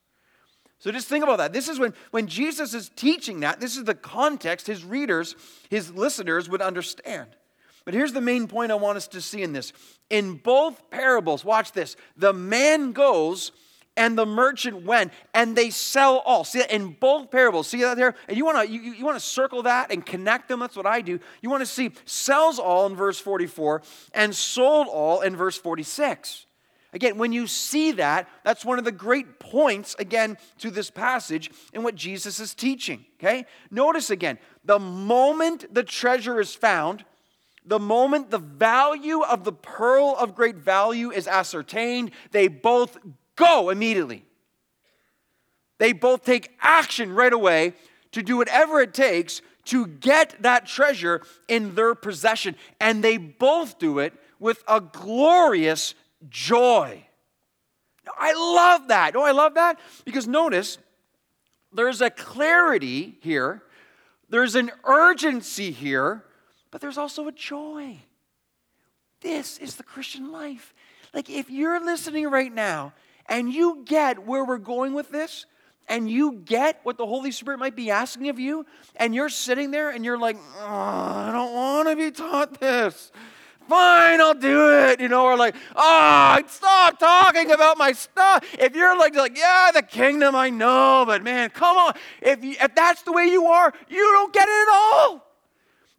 [0.79, 1.53] So just think about that.
[1.53, 5.37] This is when, when Jesus is teaching that, this is the context his readers,
[5.71, 7.29] his listeners would understand.
[7.85, 9.73] But here's the main point I want us to see in this.
[10.11, 13.53] In both parables, watch this the man goes
[13.97, 16.45] and the merchant went and they sell all.
[16.45, 17.68] See that in both parables.
[17.68, 18.14] See that there?
[18.29, 20.61] And you want to you, you want to circle that and connect them.
[20.61, 21.18] That's what I do.
[21.40, 23.83] You want to see sells all in verse 44
[24.14, 26.47] and sold all in verse 46.
[26.95, 31.51] Again, when you see that, that's one of the great points, again, to this passage
[31.73, 33.07] and what Jesus is teaching.
[33.18, 33.47] Okay?
[33.71, 37.05] Notice again, the moment the treasure is found,
[37.64, 42.98] the moment the value of the pearl of great value is ascertained, they both
[43.37, 44.25] go immediately.
[45.79, 47.75] They both take action right away
[48.12, 52.57] to do whatever it takes to get that treasure in their possession.
[52.81, 55.94] And they both do it with a glorious
[56.29, 57.05] joy.
[58.18, 59.14] I love that.
[59.14, 60.79] Oh, I love that because notice
[61.72, 63.62] there's a clarity here,
[64.29, 66.25] there's an urgency here
[66.72, 67.98] but there's also a joy.
[69.20, 70.74] This is the Christian life.
[71.14, 72.92] Like, if you're listening right now
[73.26, 75.46] and you get where we're going with this,
[75.88, 78.64] and you get what the Holy Spirit might be asking of you,
[78.96, 83.11] and you're sitting there and you're like, oh, I don't want to be taught this.
[83.68, 85.00] Fine, I'll do it.
[85.00, 88.44] You know, or like, oh, stop talking about my stuff.
[88.58, 91.94] If you're like, like, yeah, the kingdom, I know, but man, come on.
[92.20, 95.32] If, you, if that's the way you are, you don't get it at all.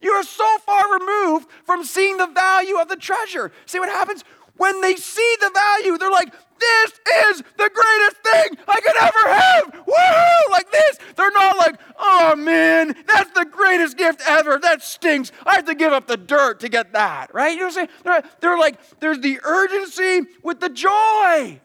[0.04, 3.52] You are so far removed from seeing the value of the treasure.
[3.66, 4.24] See what happens?
[4.58, 6.92] When they see the value, they're like, this
[7.28, 9.86] is the greatest thing I could ever have.
[9.86, 10.52] Woohoo!
[10.52, 11.00] Like this.
[11.16, 14.60] They're not like, oh man, that's the greatest gift ever.
[14.60, 15.32] That stinks.
[15.46, 17.54] I have to give up the dirt to get that, right?
[17.54, 17.90] You know what I'm saying?
[18.04, 21.60] They're, they're like, there's the urgency with the joy.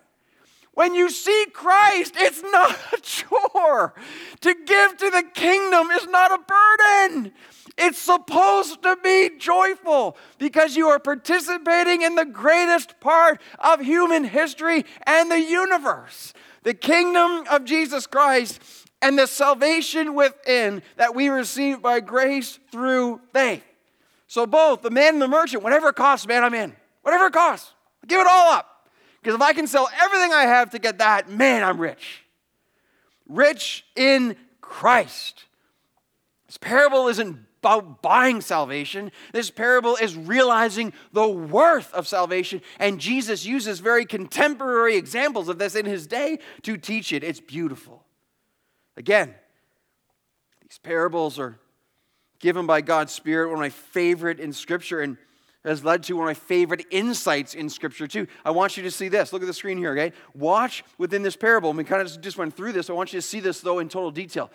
[0.78, 3.94] When you see Christ, it's not a chore.
[4.42, 7.32] To give to the kingdom is not a burden.
[7.80, 14.24] It's supposed to be joyful because you are participating in the greatest part of human
[14.24, 18.60] history and the universe the kingdom of Jesus Christ
[19.00, 23.62] and the salvation within that we receive by grace through faith.
[24.26, 26.76] So, both the man and the merchant, whatever it costs, man, I'm in.
[27.00, 27.72] Whatever it costs,
[28.06, 28.90] give it all up.
[29.22, 32.22] Because if I can sell everything I have to get that, man, I'm rich.
[33.26, 35.44] Rich in Christ.
[36.46, 39.12] This parable isn't about buying salvation.
[39.32, 45.58] This parable is realizing the worth of salvation, and Jesus uses very contemporary examples of
[45.58, 47.22] this in his day to teach it.
[47.22, 48.04] It's beautiful.
[48.96, 49.34] Again,
[50.62, 51.58] these parables are
[52.40, 55.18] given by God's Spirit, one of my favorite in Scripture, and
[55.64, 58.26] has led to one of my favorite insights in Scripture, too.
[58.44, 59.32] I want you to see this.
[59.32, 60.12] Look at the screen here, okay?
[60.34, 61.72] Watch within this parable.
[61.72, 62.88] We kind of just went through this.
[62.88, 64.50] I want you to see this, though, in total detail.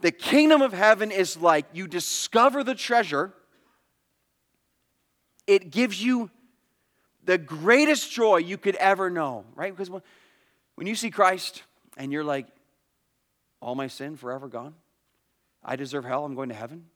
[0.00, 3.32] The kingdom of heaven is like you discover the treasure,
[5.46, 6.30] it gives you
[7.24, 9.76] the greatest joy you could ever know, right?
[9.76, 9.90] Because
[10.74, 11.62] when you see Christ
[11.96, 12.46] and you're like,
[13.60, 14.74] all my sin forever gone,
[15.62, 16.86] I deserve hell, I'm going to heaven.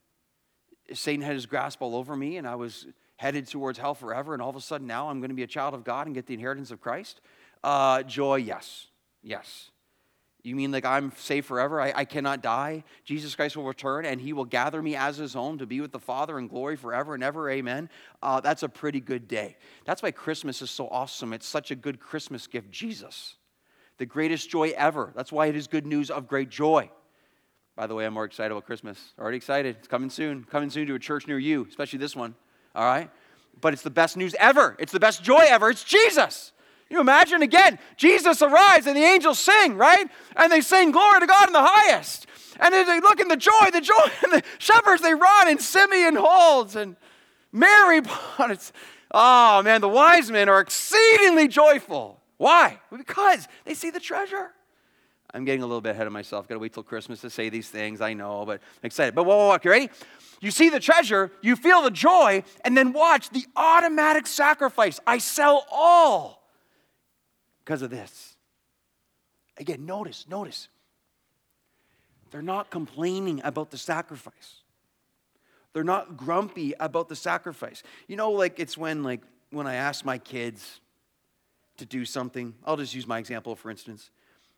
[0.93, 2.87] Satan had his grasp all over me, and I was
[3.17, 5.47] headed towards hell forever, and all of a sudden now I'm going to be a
[5.47, 7.21] child of God and get the inheritance of Christ?
[7.63, 8.87] Uh, joy, yes.
[9.23, 9.71] Yes.
[10.45, 11.81] You mean like I'm saved forever?
[11.81, 12.85] I, I, cannot die?
[13.05, 15.91] Jesus Christ will return and he will gather me as his own to be with
[15.91, 17.49] the Father in glory forever and ever.
[17.49, 17.89] Amen.
[18.23, 19.57] Uh, that's a pretty good day.
[19.87, 21.33] That's why Christmas is so awesome.
[21.33, 22.71] It's such a good Christmas gift.
[22.71, 23.37] Jesus,
[23.97, 25.15] the greatest joy ever.
[25.17, 26.91] That's why it is good news of great joy.
[27.75, 28.99] By the way, I'm more excited about Christmas.
[29.19, 29.77] Already excited.
[29.79, 30.45] It's coming soon.
[30.45, 32.35] Coming soon to a church near you, especially this one.
[32.75, 33.11] All right?
[33.63, 34.77] But it's the best news ever.
[34.79, 35.71] It's the best joy ever.
[35.71, 36.53] It's Jesus.
[36.95, 40.07] You imagine again, Jesus arrives and the angels sing, right?
[40.37, 42.29] And they sing, Glory to God in the highest.
[42.61, 46.15] And they look in the joy, the joy, and the shepherds, they run, and Simeon
[46.15, 46.95] holds, and
[47.51, 48.01] Mary,
[48.39, 48.73] it's,
[49.11, 52.21] oh man, the wise men are exceedingly joyful.
[52.37, 52.79] Why?
[52.97, 54.53] Because they see the treasure.
[55.33, 56.47] I'm getting a little bit ahead of myself.
[56.47, 58.01] Got to wait till Christmas to say these things.
[58.01, 59.17] I know, but I'm excited.
[59.17, 59.91] But whoa, whoa, whoa, you ready?
[60.41, 65.01] You see the treasure, you feel the joy, and then watch the automatic sacrifice.
[65.09, 66.44] I sell all
[67.65, 68.37] because of this.
[69.57, 70.69] Again, notice, notice.
[72.31, 74.57] They're not complaining about the sacrifice.
[75.73, 77.83] They're not grumpy about the sacrifice.
[78.09, 80.81] You know, like it's when like when I ask my kids
[81.77, 84.11] to do something, I'll just use my example for instance.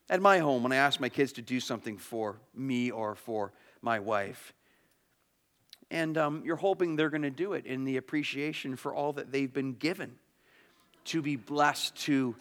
[0.08, 3.52] At my home, when I ask my kids to do something for me or for
[3.82, 4.54] my wife,
[5.90, 9.32] and um, you're hoping they're going to do it in the appreciation for all that
[9.32, 10.12] they've been given
[11.06, 12.34] to be blessed to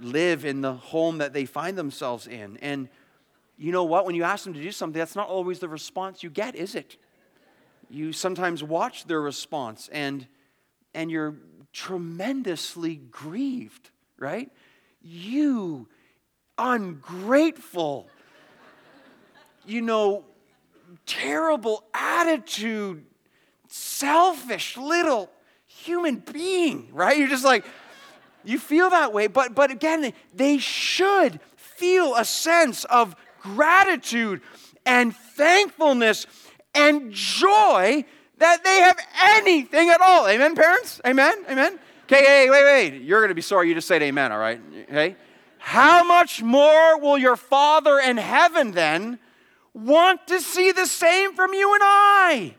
[0.00, 2.56] live in the home that they find themselves in.
[2.58, 2.88] And
[3.56, 4.06] you know what?
[4.06, 6.74] When you ask them to do something, that's not always the response you get, is
[6.74, 6.96] it?
[7.90, 10.26] You sometimes watch their response and,
[10.94, 11.36] and you're
[11.72, 14.50] tremendously grieved, right?
[15.02, 15.88] You
[16.56, 18.08] ungrateful,
[19.66, 20.24] you know,
[21.06, 23.04] terrible attitude,
[23.68, 25.30] selfish little
[25.66, 27.16] human being, right?
[27.16, 27.64] You're just like,
[28.44, 34.40] you feel that way, but, but again, they should feel a sense of gratitude
[34.84, 36.26] and thankfulness
[36.74, 38.04] and joy
[38.38, 38.98] that they have
[39.36, 40.26] anything at all.
[40.26, 41.00] Amen, parents?
[41.06, 41.34] Amen?
[41.50, 41.78] Amen?
[42.04, 43.02] Okay, hey, wait, wait.
[43.02, 44.60] You're going to be sorry you just said amen, all right?
[44.84, 45.16] Okay?
[45.58, 49.18] How much more will your Father in heaven then
[49.74, 52.54] want to see the same from you and I?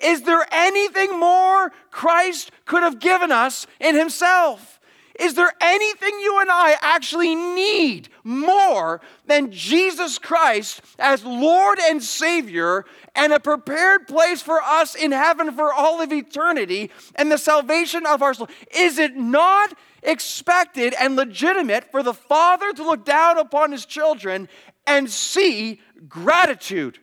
[0.00, 4.79] Is there anything more Christ could have given us in Himself?
[5.20, 12.02] Is there anything you and I actually need more than Jesus Christ as Lord and
[12.02, 17.36] Savior and a prepared place for us in heaven for all of eternity and the
[17.36, 18.48] salvation of our soul?
[18.74, 24.48] Is it not expected and legitimate for the Father to look down upon His children
[24.86, 26.98] and see gratitude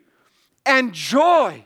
[0.65, 1.63] and joy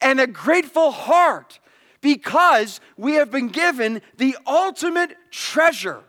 [0.00, 1.58] and a grateful heart?
[2.04, 6.04] Because we have been given the ultimate treasure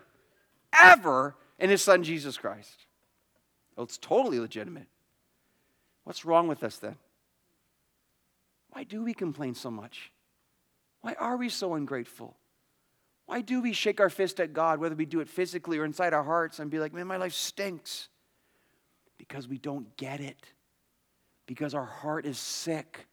[0.70, 2.84] ever in his son Jesus Christ.
[3.74, 4.88] Well, it's totally legitimate.
[6.04, 6.96] What's wrong with us then?
[8.72, 10.12] Why do we complain so much?
[11.00, 12.36] Why are we so ungrateful?
[13.24, 16.12] Why do we shake our fist at God, whether we do it physically or inside
[16.12, 18.10] our hearts, and be like, man, my life stinks?
[19.16, 20.52] Because we don't get it.
[21.46, 23.06] Because our heart is sick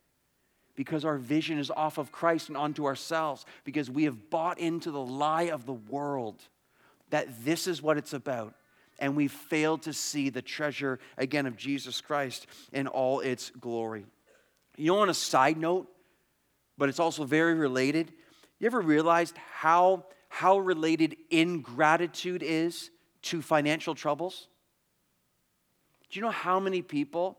[0.76, 4.92] because our vision is off of Christ and onto ourselves, because we have bought into
[4.92, 6.42] the lie of the world
[7.10, 8.56] that this is what it's about.
[9.00, 14.06] And we failed to see the treasure, again, of Jesus Christ in all its glory.
[14.78, 15.88] You know, on a side note,
[16.78, 18.12] but it's also very related,
[18.60, 22.90] you ever realized how, how related ingratitude is
[23.24, 24.48] to financial troubles?
[26.10, 27.38] Do you know how many people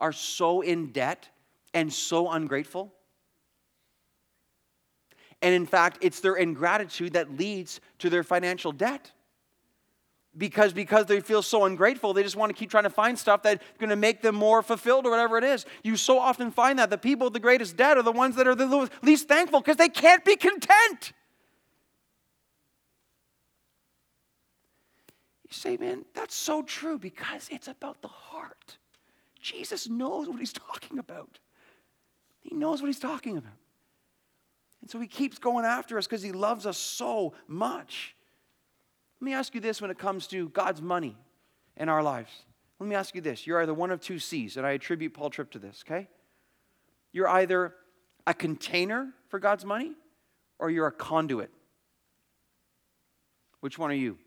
[0.00, 1.28] are so in debt
[1.74, 2.94] and so ungrateful.
[5.42, 9.12] And in fact, it's their ingratitude that leads to their financial debt.
[10.36, 13.42] Because, because they feel so ungrateful, they just want to keep trying to find stuff
[13.42, 15.64] that's going to make them more fulfilled or whatever it is.
[15.84, 18.48] You so often find that the people with the greatest debt are the ones that
[18.48, 21.12] are the least thankful because they can't be content.
[25.44, 28.78] You say, man, that's so true because it's about the heart.
[29.40, 31.38] Jesus knows what he's talking about.
[32.44, 33.52] He knows what he's talking about.
[34.80, 38.14] And so he keeps going after us because he loves us so much.
[39.20, 41.16] Let me ask you this when it comes to God's money
[41.76, 42.30] in our lives.
[42.78, 43.46] Let me ask you this.
[43.46, 46.06] You're either one of two C's, and I attribute Paul Tripp to this, okay?
[47.12, 47.74] You're either
[48.26, 49.92] a container for God's money
[50.58, 51.50] or you're a conduit.
[53.60, 54.18] Which one are you?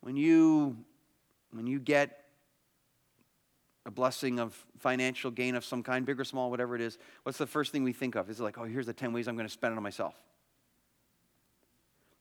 [0.00, 0.76] When you
[1.50, 2.21] when you get
[3.84, 7.38] a blessing of financial gain of some kind, big or small, whatever it is, what's
[7.38, 8.30] the first thing we think of?
[8.30, 10.14] Is it like, oh, here's the 10 ways I'm going to spend it on myself?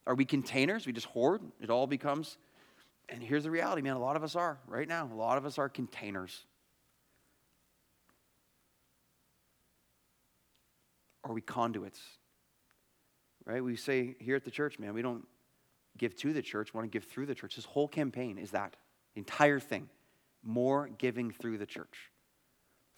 [0.08, 0.88] Are we containers?
[0.88, 1.42] We just hoard?
[1.62, 2.38] It all becomes.
[3.10, 3.96] And here's the reality, man.
[3.96, 5.08] A lot of us are right now.
[5.12, 6.46] A lot of us are containers.
[11.24, 12.02] Are we conduits?
[13.46, 13.64] Right?
[13.64, 15.28] We say here at the church, man, we don't
[15.98, 17.56] give to the church, we want to give through the church.
[17.56, 18.76] This whole campaign is that
[19.16, 19.90] entire thing.
[20.44, 22.12] More giving through the church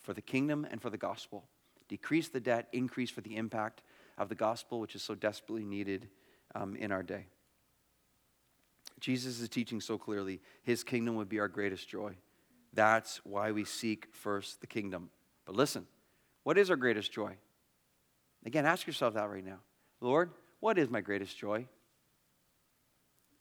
[0.02, 1.46] for the kingdom and for the gospel.
[1.88, 3.82] Decrease the debt, increase for the impact
[4.18, 6.08] of the gospel, which is so desperately needed
[6.56, 7.28] um, in our day.
[9.00, 12.16] Jesus is teaching so clearly his kingdom would be our greatest joy.
[12.74, 15.10] That's why we seek first the kingdom.
[15.46, 15.86] But listen,
[16.44, 17.36] what is our greatest joy?
[18.46, 19.60] Again, ask yourself that right now.
[20.02, 21.68] Lord, what is my greatest joy?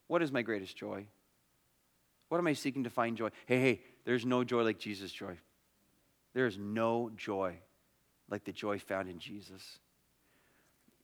[0.09, 1.07] What is my greatest joy?
[2.29, 3.31] What am I seeking to find joy?
[3.47, 5.39] Hey, hey, there's no joy like Jesus' joy.
[6.35, 7.59] There is no joy
[8.29, 9.79] like the joy found in Jesus.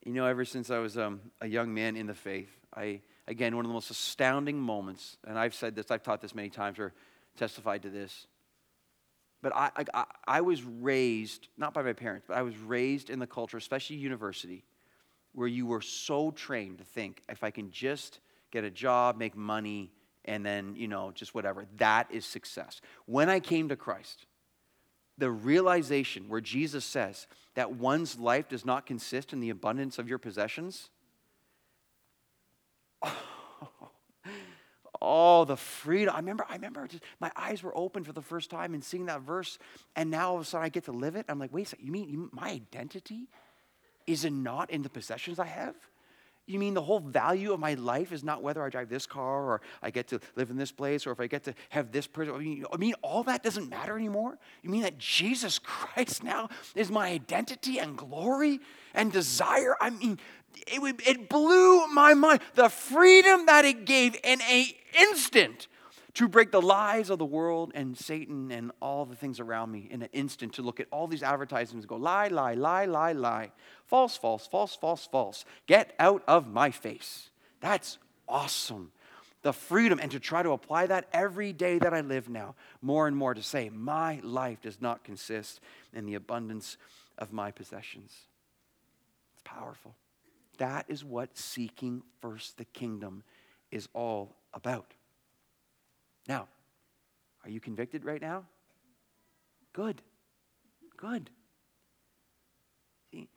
[0.05, 3.55] You know, ever since I was um, a young man in the faith, I, again,
[3.57, 6.79] one of the most astounding moments, and I've said this, I've taught this many times
[6.79, 6.93] or
[7.37, 8.27] testified to this,
[9.43, 13.19] but I, I, I was raised, not by my parents, but I was raised in
[13.19, 14.65] the culture, especially university,
[15.33, 18.21] where you were so trained to think if I can just
[18.51, 19.93] get a job, make money,
[20.29, 22.81] and then, you know, just whatever, that is success.
[23.07, 24.27] When I came to Christ,
[25.17, 30.09] the realization where Jesus says that one's life does not consist in the abundance of
[30.09, 30.91] your possessions.
[35.01, 36.13] Oh, the freedom.
[36.13, 39.07] I remember, I remember just, my eyes were open for the first time and seeing
[39.07, 39.57] that verse,
[39.95, 41.25] and now all of a sudden I get to live it.
[41.29, 43.29] I'm like, wait a second, you mean, my identity
[44.09, 45.77] is it not in the possessions I have?
[46.49, 49.45] You mean the whole value of my life is not whether I drive this car
[49.45, 52.07] or I get to live in this place or if I get to have this
[52.07, 52.35] person?
[52.35, 54.39] I mean, I mean, all that doesn't matter anymore?
[54.63, 58.61] You mean that Jesus Christ now is my identity and glory
[58.95, 59.77] and desire?
[59.79, 60.19] I mean,
[60.67, 62.41] it, it blew my mind.
[62.55, 64.67] The freedom that it gave in an
[64.99, 65.69] instant
[66.19, 69.87] to break the lies of the world and Satan and all the things around me
[69.89, 73.13] in an instant to look at all these advertisements and go, lie, lie, lie, lie,
[73.13, 73.53] lie.
[73.87, 75.45] False, false, false, false, false.
[75.69, 77.31] Get out of my face.
[77.61, 77.99] That's
[78.29, 78.91] awesome.
[79.43, 83.07] The freedom and to try to apply that every day that I live now, more
[83.07, 85.61] and more to say, my life does not consist
[85.93, 86.79] in the abundance
[87.17, 88.13] of my possessions.
[89.35, 89.95] It's powerful.
[90.57, 93.23] That is what seeking first the kingdom
[93.71, 94.95] is all about.
[96.29, 96.47] Now,
[97.43, 98.45] are you convicted right now?
[99.73, 100.03] Good.
[100.97, 101.31] Good.
[103.11, 103.29] See,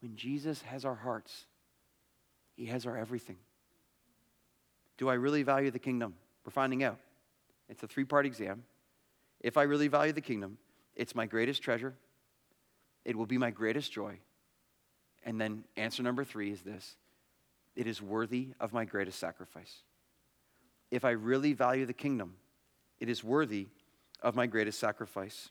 [0.00, 1.46] when Jesus has our hearts,
[2.56, 3.38] he has our everything.
[4.98, 6.14] Do I really value the kingdom?
[6.44, 6.98] We're finding out.
[7.68, 8.64] It's a three part exam.
[9.40, 10.58] If I really value the kingdom,
[10.94, 11.94] it's my greatest treasure,
[13.04, 14.18] it will be my greatest joy.
[15.24, 16.96] And then answer number three is this
[17.74, 19.82] it is worthy of my greatest sacrifice.
[20.94, 22.34] If I really value the kingdom,
[23.00, 23.66] it is worthy
[24.22, 25.50] of my greatest sacrifice.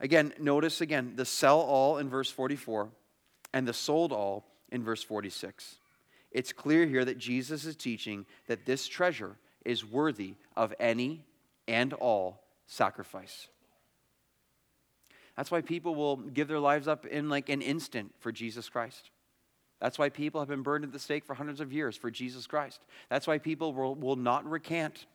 [0.00, 2.88] Again, notice again the sell all in verse 44
[3.52, 5.76] and the sold all in verse 46.
[6.32, 11.24] It's clear here that Jesus is teaching that this treasure is worthy of any
[11.68, 13.46] and all sacrifice.
[15.36, 19.10] That's why people will give their lives up in like an instant for Jesus Christ.
[19.80, 22.46] That's why people have been burned at the stake for hundreds of years for Jesus
[22.46, 22.80] Christ.
[23.08, 25.06] That's why people will, will not recant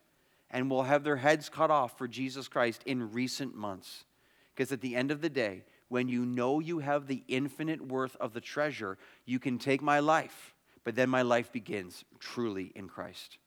[0.50, 4.04] and will have their heads cut off for Jesus Christ in recent months.
[4.54, 8.16] Because at the end of the day, when you know you have the infinite worth
[8.16, 12.88] of the treasure, you can take my life, but then my life begins truly in
[12.88, 13.38] Christ.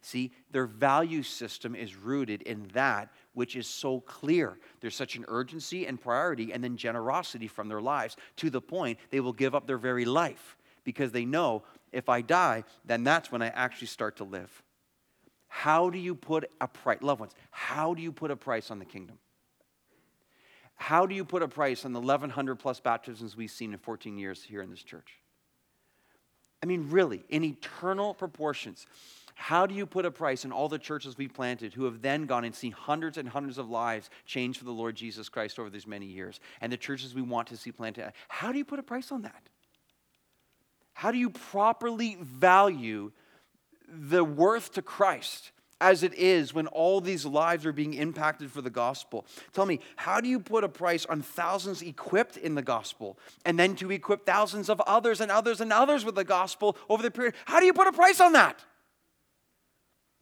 [0.00, 4.58] See, their value system is rooted in that which is so clear.
[4.80, 8.98] There's such an urgency and priority and then generosity from their lives to the point
[9.10, 11.62] they will give up their very life because they know
[11.92, 14.62] if I die, then that's when I actually start to live.
[15.48, 18.78] How do you put a price, loved ones, how do you put a price on
[18.78, 19.18] the kingdom?
[20.74, 24.18] How do you put a price on the 1,100 plus baptisms we've seen in 14
[24.18, 25.18] years here in this church?
[26.62, 28.86] I mean, really, in eternal proportions.
[29.34, 32.26] How do you put a price on all the churches we planted who have then
[32.26, 35.70] gone and seen hundreds and hundreds of lives change for the Lord Jesus Christ over
[35.70, 38.12] these many years and the churches we want to see planted?
[38.28, 39.42] How do you put a price on that?
[40.94, 43.12] How do you properly value
[43.88, 48.62] the worth to Christ as it is when all these lives are being impacted for
[48.62, 49.26] the gospel?
[49.52, 53.58] Tell me, how do you put a price on thousands equipped in the gospel and
[53.58, 57.10] then to equip thousands of others and others and others with the gospel over the
[57.10, 57.34] period?
[57.44, 58.64] How do you put a price on that?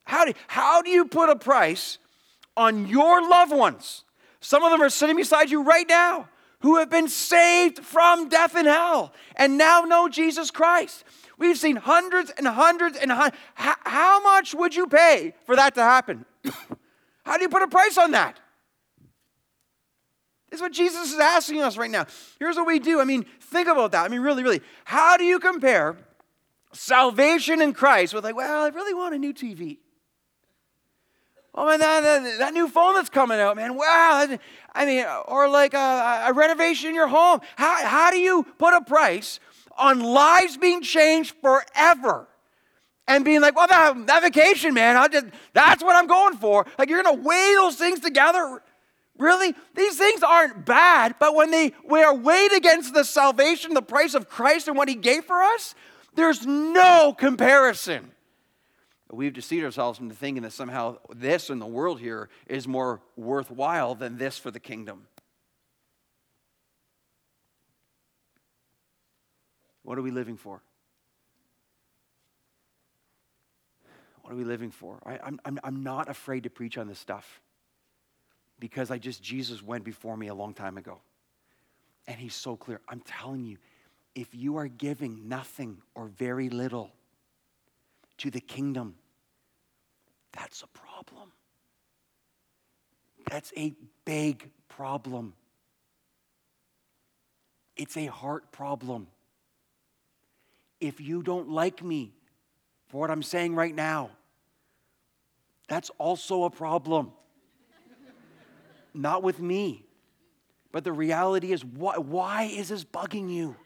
[0.04, 1.98] How do, how do you put a price
[2.56, 4.04] on your loved ones
[4.40, 6.28] Some of them are sitting beside you right now
[6.62, 11.04] who have been saved from death and hell and now know Jesus Christ.
[11.38, 13.36] We've seen hundreds and hundreds and hundreds.
[13.54, 16.24] How, how much would you pay for that to happen?
[17.24, 18.38] how do you put a price on that?
[20.50, 22.06] This is what Jesus is asking us right now.
[22.38, 23.00] Here's what we do.
[23.00, 24.04] I mean, think about that.
[24.04, 24.60] I mean, really, really.
[24.84, 25.96] How do you compare
[26.74, 29.78] salvation in Christ with, like, well, I really want a new TV?
[31.54, 33.76] Oh man, that, that, that, new phone that's coming out, man.
[33.76, 34.38] Wow.
[34.74, 37.40] I mean, or like a, a renovation in your home.
[37.56, 39.38] How, how do you put a price
[39.76, 42.26] on lives being changed forever?
[43.08, 46.64] And being like, well, that, that vacation, man, I just, that's what I'm going for.
[46.78, 48.62] Like, you're going to weigh those things together.
[49.18, 49.54] Really?
[49.74, 54.28] These things aren't bad, but when they are weighed against the salvation, the price of
[54.28, 55.74] Christ, and what He gave for us,
[56.14, 58.12] there's no comparison.
[59.12, 63.94] We've deceived ourselves into thinking that somehow this in the world here is more worthwhile
[63.94, 65.06] than this for the kingdom.
[69.82, 70.62] What are we living for?
[74.22, 74.98] What are we living for?
[75.04, 77.42] I, am I'm, I'm not afraid to preach on this stuff
[78.58, 81.02] because I just, Jesus went before me a long time ago.
[82.08, 82.80] And he's so clear.
[82.88, 83.58] I'm telling you,
[84.14, 86.92] if you are giving nothing or very little
[88.18, 88.94] to the kingdom,
[90.32, 91.32] that's a problem.
[93.30, 93.74] That's a
[94.04, 95.34] big problem.
[97.76, 99.06] It's a heart problem.
[100.80, 102.12] If you don't like me
[102.88, 104.10] for what I'm saying right now,
[105.68, 107.12] that's also a problem.
[108.94, 109.86] Not with me.
[110.70, 113.56] But the reality is, why, why is this bugging you?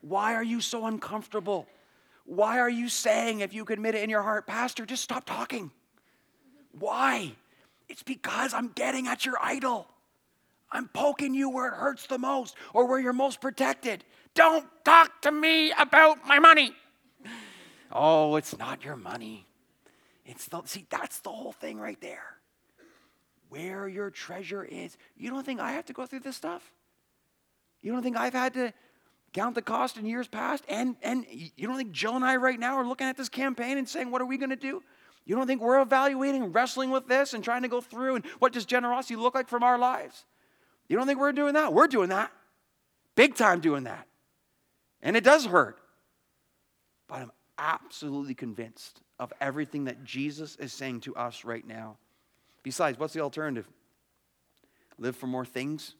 [0.00, 1.66] Why are you so uncomfortable?
[2.24, 5.70] Why are you saying, if you admit it in your heart, Pastor, just stop talking?
[6.78, 7.32] Why?
[7.88, 9.88] It's because I'm getting at your idol.
[10.70, 14.04] I'm poking you where it hurts the most or where you're most protected.
[14.34, 16.72] Don't talk to me about my money.
[17.90, 19.46] Oh, it's not your money.
[20.26, 22.36] It's the see, that's the whole thing right there.
[23.48, 24.98] Where your treasure is.
[25.16, 26.70] You don't think I have to go through this stuff?
[27.80, 28.74] You don't think I've had to
[29.32, 30.64] count the cost in years past?
[30.68, 33.78] And and you don't think Jill and I right now are looking at this campaign
[33.78, 34.82] and saying, what are we going to do?
[35.28, 38.54] You don't think we're evaluating, wrestling with this, and trying to go through and what
[38.54, 40.24] does generosity look like from our lives?
[40.88, 41.74] You don't think we're doing that?
[41.74, 42.32] We're doing that.
[43.14, 44.06] Big time doing that.
[45.02, 45.78] And it does hurt.
[47.08, 51.98] But I'm absolutely convinced of everything that Jesus is saying to us right now.
[52.62, 53.68] Besides, what's the alternative?
[54.98, 55.94] Live for more things?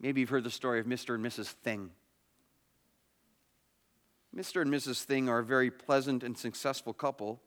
[0.00, 1.14] Maybe you've heard the story of Mr.
[1.14, 1.48] and Mrs.
[1.48, 1.90] Thing.
[4.34, 4.62] Mr.
[4.62, 5.04] and Mrs.
[5.04, 7.42] Thing are a very pleasant and successful couple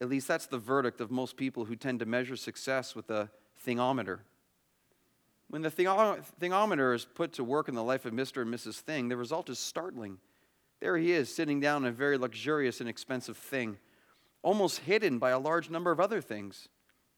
[0.00, 3.30] at least that's the verdict of most people who tend to measure success with a
[3.64, 4.20] thingometer.
[5.48, 8.42] When the thingometer is put to work in the life of Mr.
[8.42, 8.80] and Mrs.
[8.80, 10.18] Thing, the result is startling.
[10.80, 13.78] There he is, sitting down in a very luxurious and expensive thing,
[14.42, 16.68] almost hidden by a large number of other things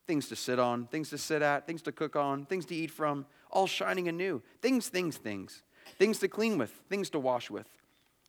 [0.06, 2.92] things to sit on, things to sit at, things to cook on, things to eat
[2.92, 4.40] from, all shining anew.
[4.62, 5.64] Things, things, things.
[5.98, 7.66] Things to clean with, things to wash with,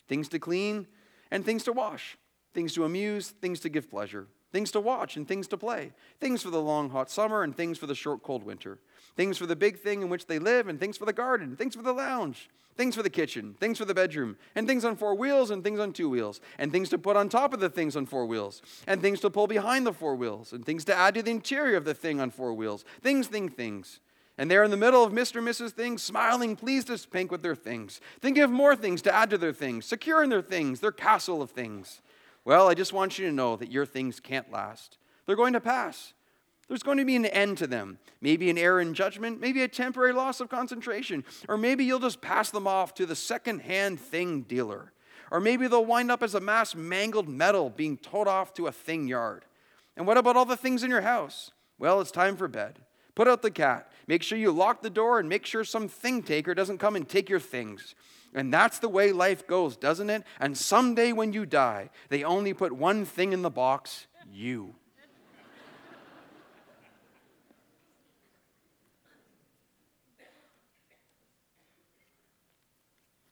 [0.07, 0.87] things to clean
[1.29, 2.17] and things to wash,
[2.55, 4.27] things to amuse, things to give pleasure
[4.57, 7.77] things to watch and things to play, things for the long hot summer and things
[7.77, 8.79] for the short cold winter,
[9.15, 11.75] things for the big thing in which they live and things for the garden, things
[11.75, 15.13] for the lounge, things for the kitchen, things for the bedroom, and things on four
[15.13, 17.95] wheels and things on two wheels, and things to put on top of the things
[17.95, 21.13] on four wheels, and things to pull behind the four wheels, and things to add
[21.13, 23.99] to the interior of the thing on four wheels, things, thing, things.
[24.39, 25.35] And they're in the middle of Mr.
[25.35, 25.69] and Mrs.
[25.69, 29.37] Things, smiling, pleased as pink with their things, thinking of more things to add to
[29.37, 32.01] their things, secure in their things, their castle of things.
[32.47, 34.97] Well, I just want you to know that your things can't last.
[35.25, 36.13] They're going to pass.
[36.69, 37.99] There's going to be an end to them.
[38.21, 42.21] Maybe an error in judgment, maybe a temporary loss of concentration, or maybe you'll just
[42.21, 44.93] pass them off to the second-hand thing dealer.
[45.29, 48.71] Or maybe they'll wind up as a mass mangled metal being towed off to a
[48.71, 49.43] thing yard.
[49.97, 51.51] And what about all the things in your house?
[51.77, 52.79] Well, it's time for bed.
[53.13, 53.91] Put out the cat.
[54.07, 57.09] Make sure you lock the door and make sure some thing taker doesn't come and
[57.09, 57.93] take your things.
[58.33, 60.23] And that's the way life goes, doesn't it?
[60.39, 64.75] And someday when you die, they only put one thing in the box you.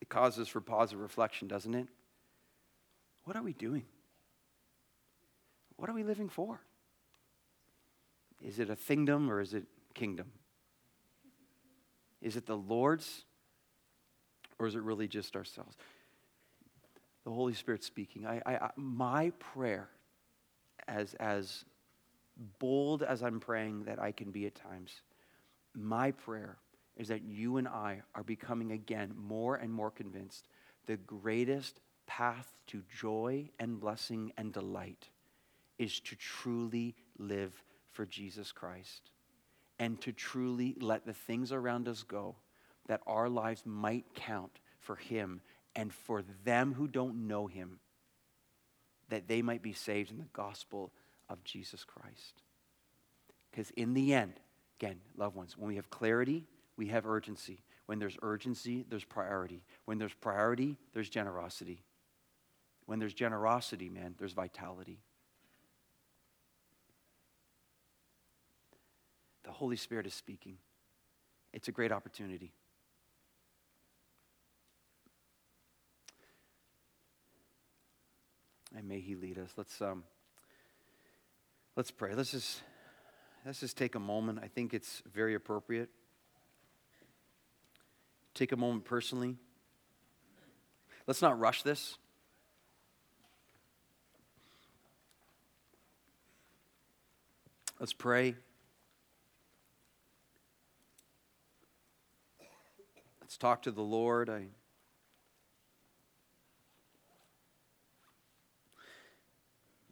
[0.06, 1.88] it causes for positive reflection, doesn't it?
[3.24, 3.84] What are we doing?
[5.78, 6.62] What are we living for?
[8.40, 9.64] Is it a kingdom or is it
[9.96, 10.28] kingdom?
[12.22, 13.26] Is it the Lord's
[14.60, 15.78] or is it really just ourselves?
[17.24, 18.26] The Holy Spirit speaking.
[18.26, 19.90] I, I, I, my prayer,
[20.88, 21.66] as, as
[22.60, 25.02] bold as I'm praying that I can be at times,
[25.74, 26.58] my prayer
[26.96, 30.48] is that you and I are becoming again more and more convinced
[30.86, 35.10] the greatest path to joy and blessing and delight
[35.78, 37.54] is to truly live
[37.92, 39.10] for Jesus Christ
[39.80, 42.36] and to truly let the things around us go
[42.88, 45.42] that our lives might count for Him
[45.76, 47.80] and for them who don't know Him,
[49.10, 50.92] that they might be saved in the gospel
[51.30, 52.44] of Jesus Christ.
[53.52, 54.34] Because in the end,
[54.80, 56.46] again, loved ones, when we have clarity,
[56.78, 57.64] we have urgency.
[57.86, 59.64] When there's urgency, there's priority.
[59.86, 61.84] When there's priority, there's generosity.
[62.86, 65.00] When there's generosity, man, there's vitality.
[69.44, 70.58] The Holy Spirit is speaking.
[71.54, 72.52] It's a great opportunity.
[78.76, 79.52] And may He lead us.
[79.56, 80.04] Let's, um,
[81.76, 82.14] let's pray.
[82.14, 82.62] Let's just,
[83.46, 84.40] let's just take a moment.
[84.44, 85.90] I think it's very appropriate.
[88.34, 89.38] Take a moment personally.
[91.08, 91.98] Let's not rush this.
[97.80, 98.36] Let's pray.
[103.22, 104.30] Let's talk to the Lord.
[104.30, 104.48] I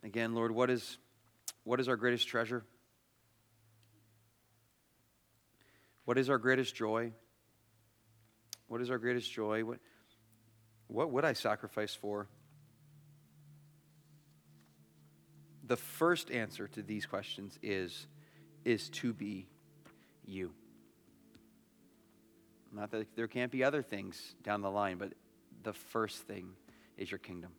[0.04, 0.98] Again, Lord, what is,
[1.64, 2.64] what is our greatest treasure?
[6.06, 7.14] What is our greatest joy?
[8.68, 9.64] What is our greatest joy?
[9.64, 9.80] What,
[10.88, 12.28] what would I sacrifice for?
[15.66, 18.06] The first answer to these questions is,
[18.66, 19.48] is to be
[20.26, 20.52] you.
[22.74, 25.14] Not that there can't be other things down the line, but
[25.64, 26.50] the first thing
[26.98, 27.52] is your kingdom.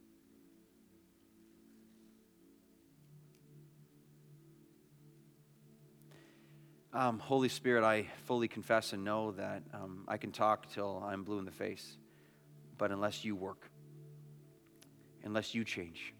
[6.94, 11.24] Um, Holy Spirit, I fully confess and know that um, I can talk till I'm
[11.24, 11.96] blue in the face,
[12.78, 13.68] but unless you work,
[15.24, 16.14] unless you change,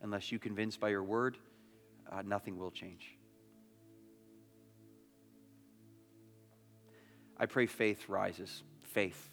[0.00, 1.36] unless you convince by your word,
[2.10, 3.18] uh, nothing will change.
[7.36, 8.62] I pray faith rises.
[8.80, 9.28] Faith.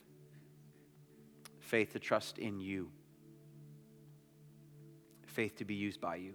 [1.62, 2.92] Faith to trust in you.
[5.26, 6.34] Faith to be used by you.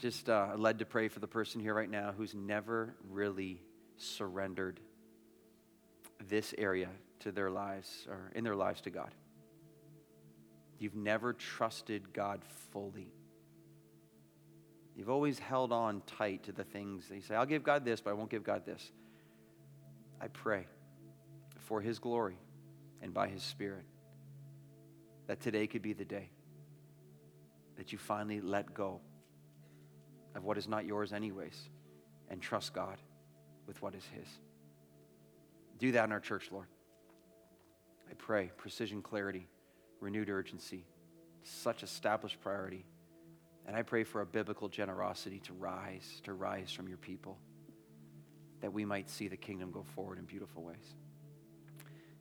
[0.00, 3.60] Just uh, led to pray for the person here right now who's never really
[3.98, 4.80] surrendered
[6.28, 6.88] this area
[7.20, 9.10] to their lives or in their lives to God.
[10.78, 12.40] You've never trusted God
[12.72, 13.12] fully.
[14.96, 18.00] You've always held on tight to the things that you say, I'll give God this,
[18.00, 18.90] but I won't give God this.
[20.18, 20.66] I pray
[21.58, 22.38] for His glory
[23.02, 23.84] and by His Spirit
[25.26, 26.30] that today could be the day
[27.76, 29.00] that you finally let go
[30.34, 31.68] of what is not yours, anyways,
[32.28, 32.96] and trust God
[33.66, 34.28] with what is His.
[35.78, 36.66] Do that in our church, Lord.
[38.10, 39.48] I pray precision, clarity,
[40.00, 40.84] renewed urgency,
[41.42, 42.84] such established priority.
[43.66, 47.38] And I pray for a biblical generosity to rise, to rise from your people,
[48.60, 50.94] that we might see the kingdom go forward in beautiful ways.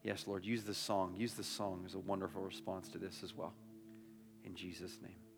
[0.04, 1.16] Yes, Lord, use this song.
[1.18, 3.54] Use this song as a wonderful response to this as well.
[4.46, 5.29] In Jesus' name.